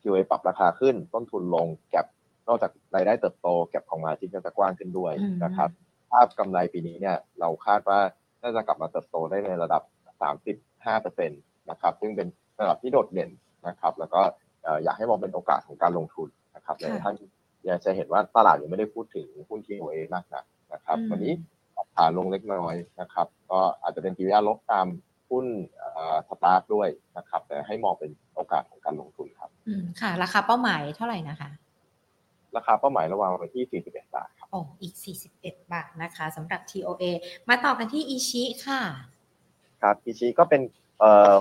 [0.00, 2.06] TOA ปรับราคาขึ้นต้นทุนลงแก็บ
[2.48, 5.12] นอกจากรายได้เติบโตแก็บของมาจิ้นก็จะกว้างขึ้นด้วย
[5.44, 5.70] นะครับ
[6.10, 7.98] ภาพกำไรปีนี้เนี่ยเราคาดว่า
[8.42, 9.82] น่าจะกลับมาเติบโตได้ในระดับ
[10.54, 12.28] 35%นะครับ ซึ่งเป็น
[12.60, 13.30] ระดับที่โดดเด่น
[13.68, 14.20] นะครับ แล้วก็
[14.84, 17.14] อยากให้มองเป็นโอกาสของการลงทุนนะครับในท่าน
[17.66, 21.32] อยากจะเห็นว่าตลาดยังไม่ได้พูดถึงหุ้นที่โอเอมากนักนะครับ วันนี้
[21.94, 24.86] ผ่านลงเล็กน้อยนะครับ ก็อาจจะเป็นกิริยาลบตาม
[25.30, 25.46] หุ้น
[26.28, 31.50] สตาร์ทด้วยนะครับ แต่ให้มองเป็นโอกาสของการลงทุนครับ อืมค่ะ ราคาเป้าหมายเท่าไหร่นะคะ
[32.56, 34.94] ราคาเป้าหมายระวางไว้ที่ 41 บาทครับอ๋ออีก
[35.32, 37.04] 41 บาทนะคะสำหรับ TOA
[37.48, 38.80] มาต่อกันที่อีชิค่ะ
[39.82, 40.62] ครับอีชิก็เป็น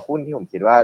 [0.07, 0.77] หุ้นที่ผมคิดว่า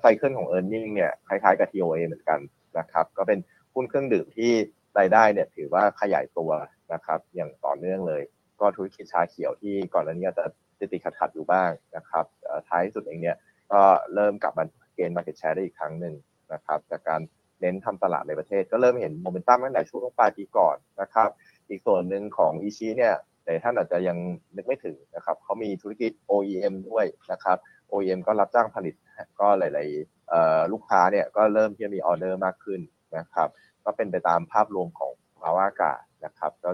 [0.00, 2.40] ไซเคิลของ e a r n i n g เนี่ยคล้ายๆกับ TOA เหมือนกัน
[2.78, 3.38] นะครับ ก็เป็น
[3.74, 4.52] หุ้นเครื่องดื่มที่
[4.98, 6.50] รายได้เนี่ยถือว่าขยายตัว
[6.92, 8.22] นะครับ อย่างต่อเนื่องเลย
[8.60, 10.44] ก็ธุรกิจชาเขียวที่ก่อนหน้านี้จะ
[10.78, 12.24] ติดติดขัดๆอยู่บ้างนะครับ
[12.68, 13.36] ท้ายสุดเองเนี่ย
[13.72, 13.82] ก็
[14.14, 16.14] เริ่มกลับมาเกณฑ์มาเก็ตแชร์ได้อีกครั้งหนึ่ง
[16.52, 17.20] นะครับ จากการ
[17.60, 21.28] เน้นทำตลาดในประเทศ ก็เริ่มเห็นโมเมนตัมตั้งแต่ช่วงปลายปีก่อนนะครับ
[21.68, 23.14] อีกส่วนหนึ่งของอีชีเนี่ย
[23.44, 24.18] แต่ท่านอาจจะยัง
[24.56, 27.58] นึกไม่ถึงนะครับเขามีธุรกิจ OEM ด้วยนะครับ
[27.92, 28.94] OEM ก็รับจ้างผลิต
[29.40, 32.80] ก็หลายๆลูกค้าเนี่ยก็เริ่มที่จะมีออเดอร์มากขึ้น
[33.18, 33.48] นะครับ
[33.84, 36.70] ก็เป็นไปตามภาพรวมของภาวะอากาศนะครับก็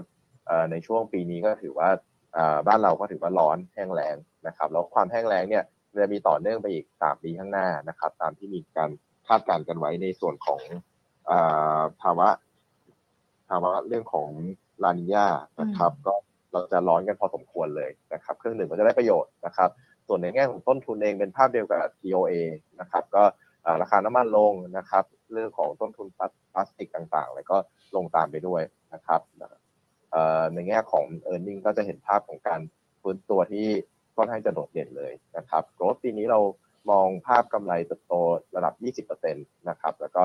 [0.71, 1.89] ในช่วงปีนี้ก็ถือว่า
[2.67, 4.15] บ้านเราก็ถือว่าร้อนแห้งแล้ง
[4.47, 5.63] นะครับแล้วความแห้งแล้งเนี่ย
[6.01, 8.89] จะมีต่อเนื่องไปอีก 3 ปีข้างหน้านะครับ ตามที่มีการ
[9.27, 10.61] คาดการณ์กันไว้ในส่วนของ
[12.01, 12.29] ภาวะ
[13.49, 14.29] ภาวะเรื่องของ
[14.83, 15.27] ลานิญา
[15.61, 16.13] นะครับ ก็
[16.51, 19.69] เราจะร้อนกันพอสมควรเลยนะครับเครื่องหนึ่งก็จะได้ประโยชน์นะครับ
[20.07, 22.33] ส่วนในแง่ของต้นทุนเองเป็นภาพเดียวกับ TOA
[22.79, 23.23] นะครับ ก็
[23.81, 26.07] ราคาน้ำมันลงนะครับ เรื่องของต้นทุน
[26.53, 27.57] พลาสติกต่างๆ แล้วก็
[27.95, 28.61] ลงตามไปด้วย
[28.93, 29.21] นะครับ
[30.53, 32.61] ในแง่ของ e a r n i n g ก็จะเห็นภาพของการ
[33.01, 33.67] ฟื้นตัวที่
[34.15, 36.39] ค่อนข้างจะโดดเด่นเลยนะครับโกลด์ปีนี้เรา
[36.91, 38.13] มองภาพกำไรเติบโต
[38.55, 38.73] ระดับ
[39.07, 40.23] 20%นะครับ แล้วก็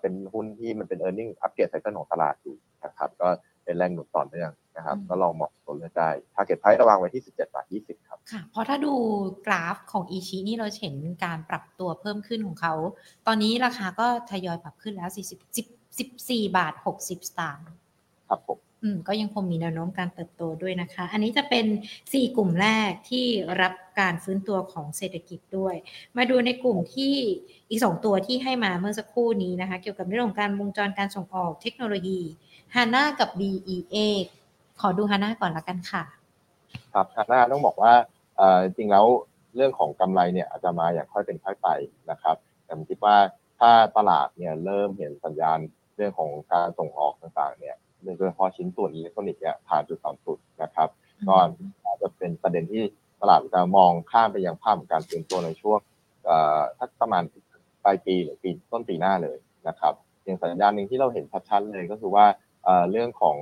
[0.00, 3.28] เป็นหุ้นที่มันเป็น e a r n i n g อัปเกรดไซเคิลของตลาดอยู่นะครับ ก็
[3.64, 8.94] เป็นแรงหนุนต่อเนื่องนะครับ ก็ลองมองตัวเลือกได้ target price ระวางไว้ที่ 17บาท20 ครับค่ะเพราะถ้าดู
[9.46, 12.74] กราฟของอีชีนี่เราเห็นการปรับตัวเพิ่มขึ้นของเขา
[13.26, 15.10] ตอนนี้ราคาก็ทยอยปรับขึ้นแล้ว
[15.56, 17.68] 40 14บาท60สตางค์
[18.28, 21.66] ครับผม อืมก็ยังคงมีแนวโน้มการเติบโตด้วยนะคะ อันนี้จะเป็น
[22.00, 23.26] 4 กลุ่มแรกที่
[23.60, 25.74] รับการฟื้นตัวของเศรษฐกิจด้วย
[26.16, 27.14] มาดูในกลุ่มที่
[27.70, 32.20] อีก 2 ตัวที่ให้มาเมื่อสักครู่นี้นะคะ เกี่ยวกับเรื่องของการวงจรการส่งออกเทคโนโลยี
[32.74, 33.96] HANA กับ BEA
[34.80, 36.02] ขอดู HANA ก่อนละกันค่ะ
[36.92, 37.92] ครับฮาน่าต้องบอกว่า
[38.64, 39.06] จริงแล้ว
[39.56, 41.68] เรื่องของกำไรเนี่ยอาจจะมาอย่างค่อยเป็นค่อยไป
[42.10, 43.16] นะครับ แต่ผมคิดว่า
[43.60, 45.58] ถ้าตลาดเนี่ยเริ่มเห็นสัญญาณ
[45.96, 50.88] เรื่องของการส่งออกต่างๆเนี่ย โดยเฉพาะชิ้นส่วนอิเล็กทรอนิกส์เนี่ยผ่านจุดต่ำสุดนะครับ
[51.28, 51.34] ก็
[51.86, 52.82] อาจจะเป็นประเด็นที่
[53.20, 55.78] ตลาดจะมองข้ามไปยังภาพของการเตรียมตัวในช่วง
[56.24, 57.22] เอ่อถ้าประมาณ
[57.84, 59.92] ปลายปีหรือปีต้นปีหน้าเลยนะครับ
[60.24, 62.26] อย่างสัญญาณหนึ่งที่เราเห็นชัดๆเลยก็คือว่า
[62.64, 63.36] เอ่อเรื่องของ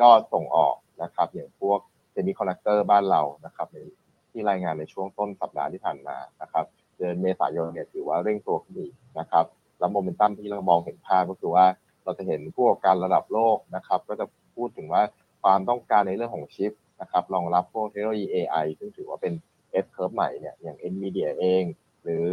[0.00, 1.78] ยอดส่งออกนะครับอย่างพวก
[2.12, 3.76] เซมิคอนดักเตอร์บ้านเรานะครับใน
[4.30, 6.64] ที่รายงานในช่วงต้นสัปดาห์ที่ผ่านมานะครับ
[6.96, 9.44] เดือนเมษายนเนี่ยถือว่าเร่งตัวขึ้นอีกนะครับ
[9.78, 11.66] แล้วโมเมนตัมที่เรามองเห็นภาพก็คือว่า
[12.08, 14.24] เราจะเห็นผู้ประกอบการระดับโลกนะครับ ก็จะ
[14.56, 15.02] พูดถึงว่า
[15.42, 19.32] ความต้องการในเรื่องของชิปนะครับรองรับพวกเทคโนโลยี AI ซึ่งถือว่าเป็น
[19.84, 21.64] S curve ใหม่เนี่ยอย่าง Nvidia เอง
[22.02, 22.26] หรือ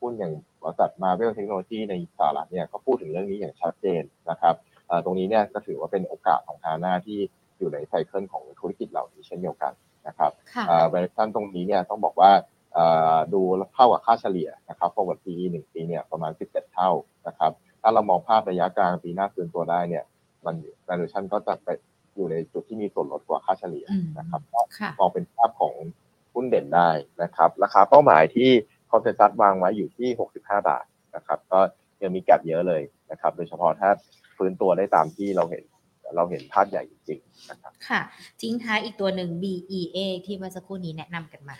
[0.00, 0.32] หุ้นอย่าง
[0.62, 4.54] บริษัท Marvel Technology ในสหรัฐเนี่ยก็พูดถึงเรื่องนี้อย่างชัดเจนนะครับ
[4.86, 7.18] เอ่อตรงนี้เนี่ยก็ถือว่าเป็นโอกาสของฮาน่าที่
[7.58, 9.72] อยู่ในไซเคิลของธุรกิจเหล่านี้เช่นเดียวกัน
[10.06, 12.30] นะครับค่ะเอ่อ valuation ตรงนี้เนี่ยต้องบอกว่า
[12.74, 13.40] เอ่อดู
[13.74, 16.90] เท่ากับค่าเฉลี่ยนะครับ forward PE หนึ่งปีเนี่ยประมาณ11เท่า
[17.26, 17.52] นะครับ
[17.86, 20.04] ถ้าเรามองภาพระยะกลางปีหน้าคืนตัวได้เนี่ย
[20.44, 20.54] มัน
[20.88, 21.68] valuation ก็จะไป
[22.14, 24.40] อยู่ในจุดที่มีส่วนลดกว่าค่าเฉลี่ยอืมนะครับ
[24.78, 25.74] ค่ะมองเป็นภาพของ
[26.34, 26.90] หุ้นเด่นได้
[27.22, 28.50] นะครับ ราคาเป้าหมายที่
[28.90, 30.08] คอนเซนซัสวางไว้อยู่ที่
[30.40, 30.84] 65 บาท
[31.16, 31.60] นะครับ ก็
[32.02, 33.90] ยังมีแกลบเยอะเลยนะครับ โดยเฉพาะถ้า
[34.36, 35.64] ฟื้นตัวได้ตามที่เราเห็น
[36.16, 38.00] เราเห็นภาพใหญ่จริงๆนะครับค่ะ
[38.40, 41.56] ทิ้งท้ายอีกตัวหนึ่ง BE8 ที่เมื่อสักครู่นี้แนะนำกันมา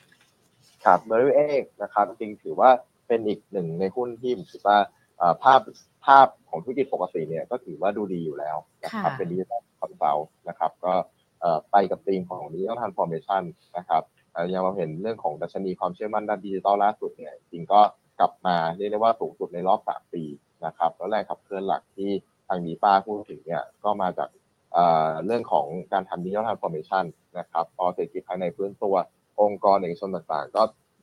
[0.85, 2.71] ครับเบริลเองนะครับ จริงๆถือว่า
[3.07, 4.79] เป็นอีกหนึ่งในหุ้นที่ผมคิดว่า
[5.19, 5.61] เอ่อภาพ
[6.07, 10.93] ภาพของธุรกิจปกติเนี่ยก็ถือว่าดูดีอยู่แล้วนะครับค่ะเป็น digital consult นะครับ ก็
[11.41, 13.43] เอ่อไปกับธีมของ digital transformation
[13.77, 17.81] นะครับเอ่อยังเราเห็นเรื่องของดัชนีความเชื่อมั่นด้านดิจิทัลล่าสุดเนี่ยจริงก็
[18.21, 20.23] กลับมาเรียกได้ว่าสูงสุดในรอบ 3 ปี
[20.67, 22.11] นะครับแล้วแรงขับเคลื่อนหลักที่
[22.49, 24.29] ทางดีป้าพูดถึงเนี่ยก็มาจาก
[24.73, 27.05] เอ่อเรื่องของการทำ digital transformation
[27.39, 28.95] นะครับพอเศรษฐกิจภายในฟื้นตัว
[29.41, 30.63] องค์กรเอกชนต่างๆ ก็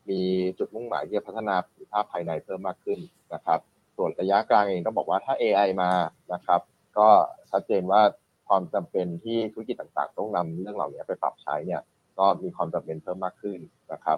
[0.10, 0.22] มี
[0.60, 3.00] จุดมุ่งหมายที่จะพัฒนาประสิทธิภาพภายในเพิ่มมากขึ้น
[3.34, 3.60] นะครับ
[4.02, 5.92] ส่วนระยะกลางเองต้องบอกว่าถ้า AI มา
[6.34, 6.62] นะครับ
[6.98, 7.08] ก็
[7.52, 8.02] ชัดเจนว่า
[8.48, 11.82] ความจำเป็นที่ธุรกิจต่างๆ ต้องนำเรื่องเหล่านี้ไปปรับใช้เนี่ย
[12.18, 13.60] ก็มีความจำเป็นเพิ่มมากขึ้น
[13.94, 14.18] นะครับ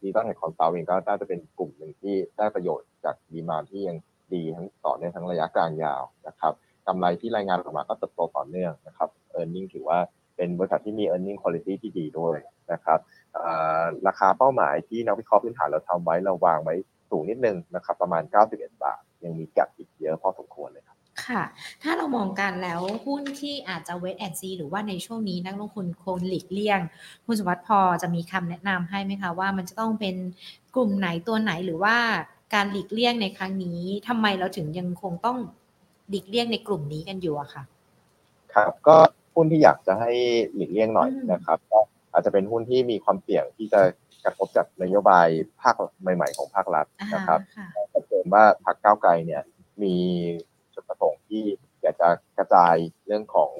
[0.00, 3.96] digital tech consult เองก็น่าจะเป็นกลุ่มหนึ่งที่ได้ประโยชน์จาก demand ที่ยัง
[4.34, 6.52] ดีทั้งต่อเนื่องทั้งระยะกลางยาวนะครับ
[6.86, 9.98] กำไรที่รายงานออกมาก็เติบโตต่อเนื่องนะครับ earning ถือว่า
[10.36, 12.36] เป็นบริษัทที่มี e a r n i n g quality ที่ดีด้วย
[12.72, 12.98] นะครับ
[14.06, 16.74] ราคาเป้าหมายที่นักวิเคราะห์พื้นฐานเราทำไว้เราวางไว้
[17.10, 20.96] สูงนิดนึงนะครับประมาณ 91 บาท ยังมี gap อีกเยอะพอสมควรเลยครับ
[21.26, 21.42] ค่ะ
[21.82, 26.80] ถ้าเรามองกันแล้วหุ้นที่อาจจะ wait and see หรือว่าในช่วงนี้นักลงทุนควรหลีกเลี่ยง
[27.26, 30.16] คุณสมบัติพอจะมีคำแนะนำให้ไหมคะว่ามันจะต้องเป็น
[30.74, 31.96] กลุ่มไหนตัวไหนหรือว่า
[32.54, 35.38] การหลีกเลี่ยงในครั้งนี้ทำไมเราถึงยังคงต้อง
[36.08, 37.62] หลีกเลี่ยงในกลุ่มนี้กันอยู่อะค่ะ
[38.54, 38.96] ครับก็
[39.34, 40.12] หุ้นที่อยากจะให้
[40.54, 41.78] หลีกเลี่ยงหน่อยอืมนะครับก็
[42.12, 43.80] อาจจะเป็นหุ้นที่มีความเสี่ยงที่จะ
[44.24, 45.28] กระทบจากนโยบาย
[45.60, 49.42] ภาคใหม่ ๆ ของภาครัฐอ่านะครับค่ะชัดเจนว่าพรรคก้าวไกลเนี่ย
[49.82, 49.96] มี
[50.74, 51.42] จุดประสงค์ที่
[51.82, 52.74] อยากจะกระจาย
[53.06, 53.50] เรื่องของ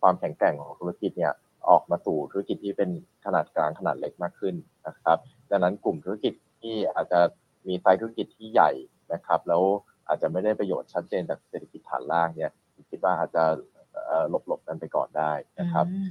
[0.00, 1.32] ความแข็งแกร่งของธุรกิจเนี่ย
[1.68, 2.90] ออกมาสู่ธุรกิจที่เป็น
[3.24, 4.54] ขนาดกลางขนาดเล็กมากขึ้น
[4.86, 5.18] นะครับ
[5.50, 7.20] ดังนั้นกลุ่มธุรกิจที่อาจจะ
[7.66, 8.70] มีไซส์ธุรกิจที่ใหญ่
[9.12, 9.62] นะครับ แล้ว
[10.08, 13.44] อาจจะไม่ได้ประโยชน์ชัดเจนจากเศรษฐกิจฐานล่างเนี่ยผมคิดว่าอาจจะ
[14.06, 16.10] เอ่อหลบๆกันไปก่อนได้นะครับอืม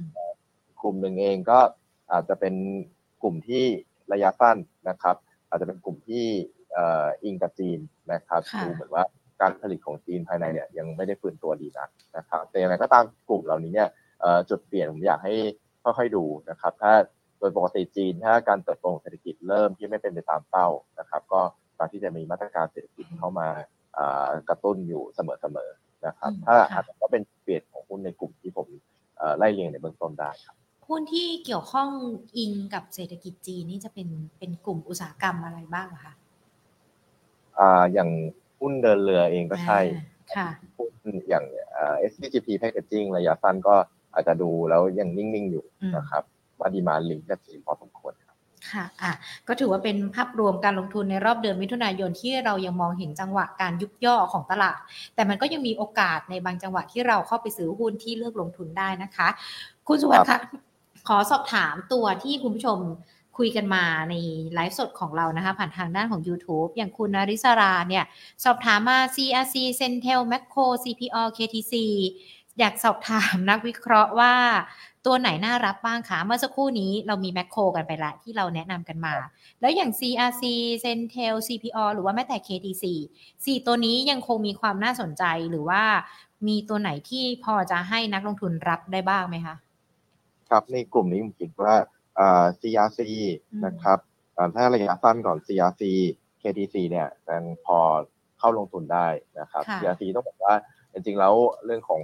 [0.82, 1.58] กลุ่มหนึ่งเองก็
[2.12, 2.54] อาจจะเป็น
[3.22, 3.64] กลุ่มที่
[4.12, 4.56] ระยะสั้น
[4.88, 5.16] นะครับ
[5.48, 6.26] อาจจะเป็นกลุ่มที่
[6.72, 7.78] เอ่ออิงกับจีน
[8.12, 9.04] นะครับค่ะดูเหมือนว่า
[9.40, 13.88] การผลิตของจีนภายในเนี่ยยังไม่ได้ฟื้นตัวดีนักนะครับ แต่อย่างไรก็ตามกลุ่มเหล่านี้เนี่ย
[14.20, 15.34] เอ่อจุดเปลี่ยนผมอยากให้
[15.84, 16.92] ค่อยๆดูนะครับ ถ้า
[17.38, 20.68] โดยปกติจีน ถ้าการเติบโตของเศรษฐกิจเริ่มที่ไม่เป็นไปตามเป้า
[20.98, 21.40] นะครับ ก็
[21.78, 23.48] การที่จะมีมาตรการเศรษฐกิจเข้ามา
[23.98, 25.20] อ่ากระตุ้นอยู่เส
[25.56, 28.66] มอๆนะครับอืมถ้าค่ะอาจจะก็เป็นเปลี่ยนของหุ้นในกลุ่มที่ผม
[29.16, 30.56] เอ่อไล่เรียงในเบื้องต้นได้ครับ
[30.88, 31.88] หุ้นที่เกี่ยวข้อง
[32.36, 36.14] อิงกับเศรษฐกิจจีนนี่จะเป็นเป็นกลุ่มอุตสาหกรรมอะไรบ้างอะคะ
[37.58, 38.10] อ่าอย่าง
[38.60, 40.04] หุ้นเดินเรือเองก็ใช่อ่า
[40.36, 43.74] ค่ะหุ้นอย่างเอ่อ SCGP Packaging ระยะสั้นก็
[44.14, 46.22] อาจจะดูแล้วยังนิ่ง ๆ อยู่อืมนะครับ
[46.58, 48.36] ว่าดีมาลิงกับจีนพอสมควรครับ
[48.72, 49.12] ค่ะอะ
[49.48, 54.78] ก็ถือว่าเป็นภาพรวมการลงทุนในรอบเดือนมิถุนายนที่เรายังมองเห็นจังหวะการยุบย่อของตลาด
[55.14, 59.28] แต่มันก็ยังมีโอกาสในบางจังหวะที่เราเข้าไปซื้อหุ้นที่เลือกลงทุนได้นะคะ
[59.88, 60.38] คุณสุวัสดิ์คะ
[61.10, 62.78] ขอสอบถามตัวที่คุณผู้ชม
[63.38, 64.14] คุยกันมาใน
[64.54, 68.04] ไลฟ์สดของเรานะคะ ผ่านทางด้านของ YouTube อย่างคุณนริสราเนี่ย
[68.44, 71.74] สอบถามมา CRC Centel Macro CPO KTC
[72.58, 74.34] อยากสอบถามนักวิเคราะห์ว่า
[75.06, 79.14] ตัวไหนน่ารับบ้างคะเมื่อสักครู่นี้เรามีแมคโครกันไปละที่เราแนะนำกันมา
[79.60, 80.42] แล้วอย่าง CRC
[80.84, 82.84] Centel CPO หรือว่าแม้แต่ KTC
[83.24, 85.82] 4 ตัวนี้ยังคงมีความน่าสนใจหรือว่า
[86.48, 89.56] มีตัวไหนที่พอจะให้นักลงทุนรับได้บ้างไหมคะ
[90.50, 91.74] ครับในกลุ่มนี้ผมคิดว่า
[92.60, 93.00] CRC
[93.66, 93.98] นะครับ
[94.54, 95.82] ถ้าระยะสั้นก่อน CRC
[96.42, 97.78] KTC เนี่ยยังพอ
[98.38, 99.08] เข้าลงทุนได้
[99.40, 100.54] นะครับ CRC ต้องบอกว่า
[100.92, 101.34] จริงๆแล้ว
[101.64, 102.02] เรื่องของ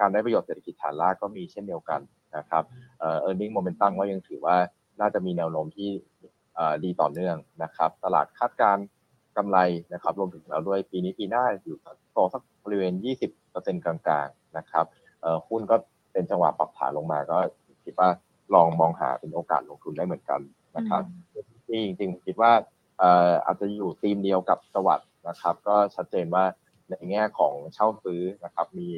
[0.00, 2.00] การได้ประโยชน์เศรษฐกิจฐานรากก็มีเช่นเดียวกัน
[2.36, 2.64] นะครับ
[2.98, 4.56] เอ่อ earning momentum ก็ยังถือว่า
[5.00, 5.90] น่าจะมีแนวโน้มที่
[6.84, 8.76] ดีต่อเนื่องนะครับ ตลาดคาดการ
[9.36, 9.58] กำไร
[9.92, 11.76] นะครับรวมถึงแล้วด้วยปีนี้ปีหน้าอยู่
[12.12, 12.92] โตสักบริเวณ
[13.38, 14.86] 20%กลางๆนะครับ
[15.20, 15.76] เอ่อหุ้นก็
[16.12, 17.38] เป็นจังหวะปรับฐานลงมาก็
[17.84, 18.08] คิดว่า
[18.54, 20.40] ลองมองหาเป็นโอกาสลงทุนได้เหมือนกัน
[20.76, 21.02] นะครับ
[21.66, 22.52] ที่จริงๆคิดว่า
[22.98, 26.44] เอ่ออาจจะอยู่ธีมเดียวกับสวัสด์นะครับ ก็ชัดเจนว่า
[26.90, 28.88] ในแง่ของเช่าซื้อนะครับ มี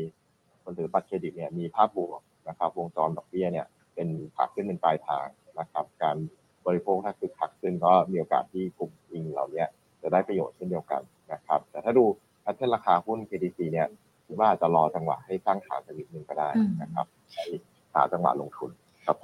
[0.63, 5.27] คนถือบัตรเครดิตเนี่ยมีภาพบวกนะครับ วงจรดอกเบี้ยเนี่ยเป็นผักขึ้นเป็นปลายทาง
[5.61, 6.17] นะครับ การ
[6.67, 9.65] บริโภคถ้าคือผักขึ้นก็มีโอกาสที่กลุ่มอิงเหล่านี้
[10.03, 12.05] จะได้ประโยชน์เช่นเดียวกันนะครับ แต่ถ้าดู
[12.43, 13.87] แพทเทิร์นราคาหุ้น KTC เนี่ย
[14.27, 16.49] คิดว่าจะรอจังหวะให้สร้างฐานสักนิดนึงก็ได้
[16.83, 17.07] นะครับ
[17.95, 18.71] หาจังหวะลงทุน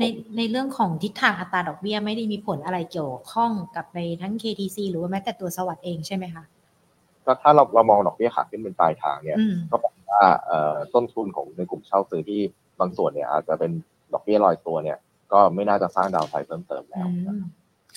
[0.00, 0.04] ใน
[0.36, 6.44] ในเรื่องของทิศทางอัตราดอกเบี้ยไม่ได้มีผลอะไรเกี่ยวข้องกับในทั้ง KTC หรือว่าแม้แต่ตัวสวัสด์เองใช่ไหมคะ
[7.26, 9.38] ก็ถ้าเราเรามองดอกเบี้ยขาขึ้นเป็นปลายทางเนี่ย
[9.70, 10.22] ก็แปลว่า
[10.94, 12.40] ต้นทุนของในกลุ่มเช่าซื้อที่
[12.80, 13.70] บางส่วนเนี่ย อาจจะเป็น
[14.12, 14.98] ดอกเบี้ยลอยตัวเนี่ย
[15.32, 17.06] ก็ไม่น่าจะสร้างดาวไซด์เพิ่มเติมแล้ว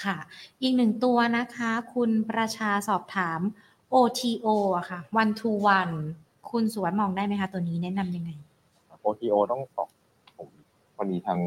[0.03, 0.17] ค่ะ
[0.61, 3.39] อีกหนึ่งตัวนะคะ คุณประชาสอบถาม
[3.93, 5.95] OTO อะค่ะ one to one
[6.51, 8.31] คุณสวนมองได้ไหมคะ ตัวนี้แนะนำยังไง
[9.05, 9.89] OTO ต้องตอบ
[11.03, 11.39] ผมวันนี้ทาง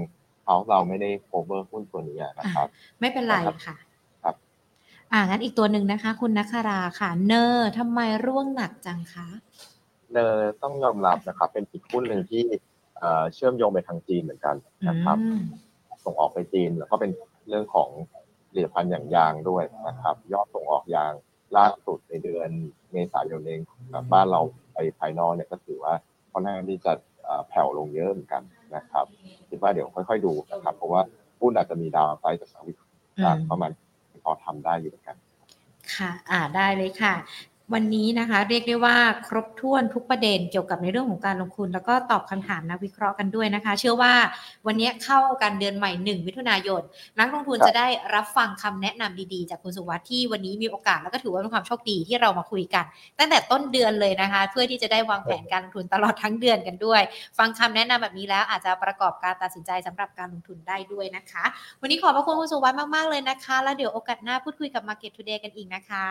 [0.42, 2.66] เขาเราไม่ได้โคเวอร์หุ้นตัวนี้นะครับ
[3.00, 3.34] ไม่เป็นไร
[3.66, 3.76] ค่ะ
[5.12, 9.28] อ่างั้นอีกตัวหนึ่งนะคะ คุณนัคราค่ะ เนอร์ทำไมร่วงหนักจังคะ
[10.12, 12.44] เนอร์ต้องยอมรับนะครับ เป็นอีกหุ้นหนึ่งที่
[13.34, 14.56] เชื่อมโยงไปทางจีนเหมือนกัน
[14.88, 15.16] นะครับ
[16.04, 17.10] ส่งออกไปจีนแล้วก็เป็น
[17.48, 17.88] เรื่องของ
[18.48, 21.12] ผลิตภัณฑ์อย่างยางด้วยนะครับ ยอดส่งออกยาง
[21.56, 22.48] ล่าสุดในเดือน
[22.92, 23.60] เมษายนเอง
[24.12, 24.40] บ้านเรา
[24.74, 25.94] ไปภายนอกเนี่ยก็ถือว่า
[26.32, 26.92] ค่อนข้างที่จะ
[27.48, 28.42] แผ่วลงเยอะเหมือนกัน
[28.74, 29.07] นะครับ
[29.48, 31.00] คิดว่าเดี๋ยวค่อย ๆดูนะครับ เพราะว่า
[31.40, 32.76] หุ้นอาจจะมีดาวไซด์จากสวิต
[33.24, 33.70] จากประมาณ
[34.24, 35.16] พอทำได้อยู่เหมือนกัน
[35.94, 37.14] ค่ะ อ่าได้เลยค่ะ
[37.74, 38.96] วันนี้นะคะเรียกได้ว่า
[39.29, 44.14] ครบถ้วนทุกประเด็นเกี่ยวกับในเรื่องของการลงทุน แล้วก็ตอบคำถามนักวิเคราะห์กันด้วยนะคะ เชื่อว่า
[44.66, 46.83] วันนี้เข้ากันเดือนใหม่หนึ่งมิถุนายน
[47.18, 52.85] นักลงทุนจะได้รับฟังคำแนะนำดีๆ จากคุณสุวัสด์ที่วันนี้มีโอกาสแล้วก็ถือว่าเป็นความโชคดีที่เรามาคุยกัน
[53.18, 57.02] ตั้งแต่ต้นเดือนเลยนะคะ เพื่อที่จะได้วางแผนการลงทุนตลอดทั้งเดือนกันด้วย
[57.38, 61.44] ฟังคำแนะนำแบบนี้แล้วอาจจะประกอบการตัดสินใจสำหรับการลงทุนได้ด้วยนะคะ
[61.81, 66.07] วันนี้ขอบพระคุณคุณสุวัสด์มากๆเลยนะคะ แล้วเดี๋ยวโอกาสหน้าพูดคุยกับ Market Today กันอีกนะคะ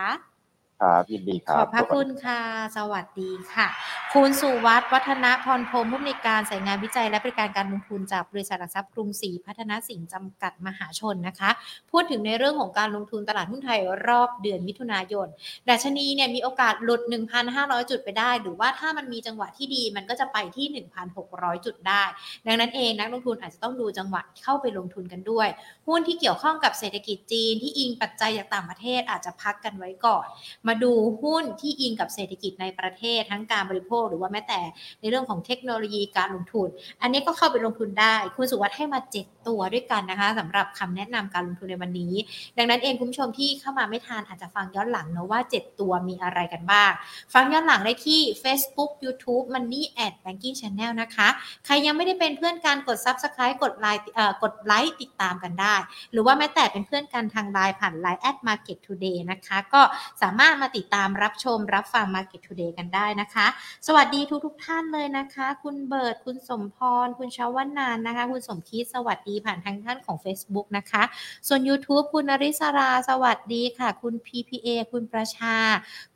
[0.82, 2.40] ครับยินดีครับ ขอบพระคุณค่ะ
[2.76, 3.68] สวัสดีค่ะ
[4.14, 11.50] คุณสุวัฒน์วัฒนพรพรมผู้อำนวยการสายงานวิจัยและบริการการลงทุนจากบริษัทหลักทรัพย์กรุงศรีพัฒนาสินจำกัดมหาชนนะคะ
[11.90, 15.28] พูดถึงในเรื่องของการลงทุนตลาดหุ้นไทยรอบเดือนมิถุนายน
[15.68, 17.00] ดัชนีเนี่ยมีโอกาสหลุด
[17.46, 20.84] 1,500 จุดไปได้ หรือว่าถ้ามันมีจังหวะที่ดีมันก็จะไปที่
[21.16, 22.02] 1,600 จุดได้
[22.46, 25.48] ดังนั้นเองนักลงทุนอาจจะต้องดูจังหวะเข้าไปลงทุนกันด้วย
[25.88, 30.26] หุ้นที่เกี่ยวข้องกับเศรษฐกิจจีนที่อิงปัจจัยจากต่างประเทศอาจจะพักกันไว้ก่อน
[30.68, 34.60] มาดูหุ้นที่อิงกับเศรษฐกิจในประเทศทั้งการบริโภค หรือว่าแม้แต่
[35.00, 36.68] ในเรื่องของเทคโนโลยีการลงทุน
[37.02, 42.14] อันนี้ก็เข้าไปลงทุนได้ คุณสุวัสด์ให้มา 7 ตัวด้วยกันนะคะสำหรับคำแนะนำการลงทุนในวันนี้
[42.58, 46.90] ดังนั้นเองคุณผู้ชมที่เข้ามาไม่ทานอาจจะฟังย้อนหลังนะว่า 7 ตัวมีอะไรกันบ้าง
[47.34, 51.28] ฟังย้อนหลังได้ที่ Facebook YouTube Money at Banking Channel นะคะ
[51.66, 54.04] ใครยังไม่ได้เป็นเพื่อนกันกด Subscribe กดไลค์
[54.42, 55.74] กดไลค์ติดตามกันได้
[56.12, 59.82] หรือว่าแม้แต่เป็นเพื่อนกันทางไลน์ผ่านไลน์ at Market Today นะคะ ก็
[60.22, 63.46] สามารถมาติดตามรับชมรับฟัง Market Today กันได้นะคะ
[63.86, 71.02] สวัสดีทุกทุกท่านเลยนะคะ คุณเบิร์ดคุณสมพร คุณชาวันนานนะคะ คุณสมคิดสวัสดีผ่านทางท่านของ Facebook นะคะ
[71.48, 75.56] ส่วน YouTube คุณนริศราสวัสดีค่ะ คุณ PPA คุณประชา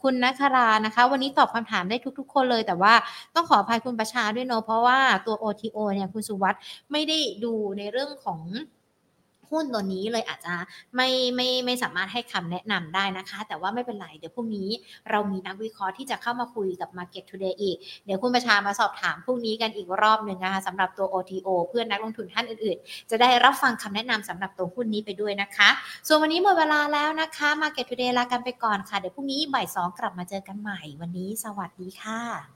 [0.02, 2.94] คุณนัครานะคะ วันนี้ตอบคำถามได้ทุก ๆ คนเลย แต่ว่า
[3.34, 6.60] ต้องขออภัยคุณประชาด้วยเนาะเพราะว่าตัว OTO เนี่ยคุณสุวัสด์
[6.92, 8.40] ไม่ได้ดูในเรื่องของ
[9.50, 10.54] หุ้นตัวนี้เลยอาจจะ
[10.96, 14.70] ไม่ไม่ไม่สามารถให้คำแนะนำได้นะคะ แต่ว่าไม่เป็นไร เดี๋ยวพรุ่งนี้
[15.10, 25.68] เรามีนักวิเคราะห์ที่จะเข้ามาคุยกับ Market Today อีก เดี๋ยวคุณประชามาสอบถามพรุ่งนี้กันอีกรอบหนึ่งนะคะสำหรับตัว OTO เพื่อนนักลงทุนท่านอื่นๆ จะได้รับฟังคำแนะนำสำหรับตัวหุ้นนี้ไปด้วยนะคะ
[26.06, 32.50] ส่วนวันนี้หมดเวลาแล้วนะคะ Market Today ลากันไปก่อนค่ะ เดี๋ยวพรุ่งนี้บ่ายสองกลับมาเจอกันใหม่ วันนี้สวัสดีค่ะ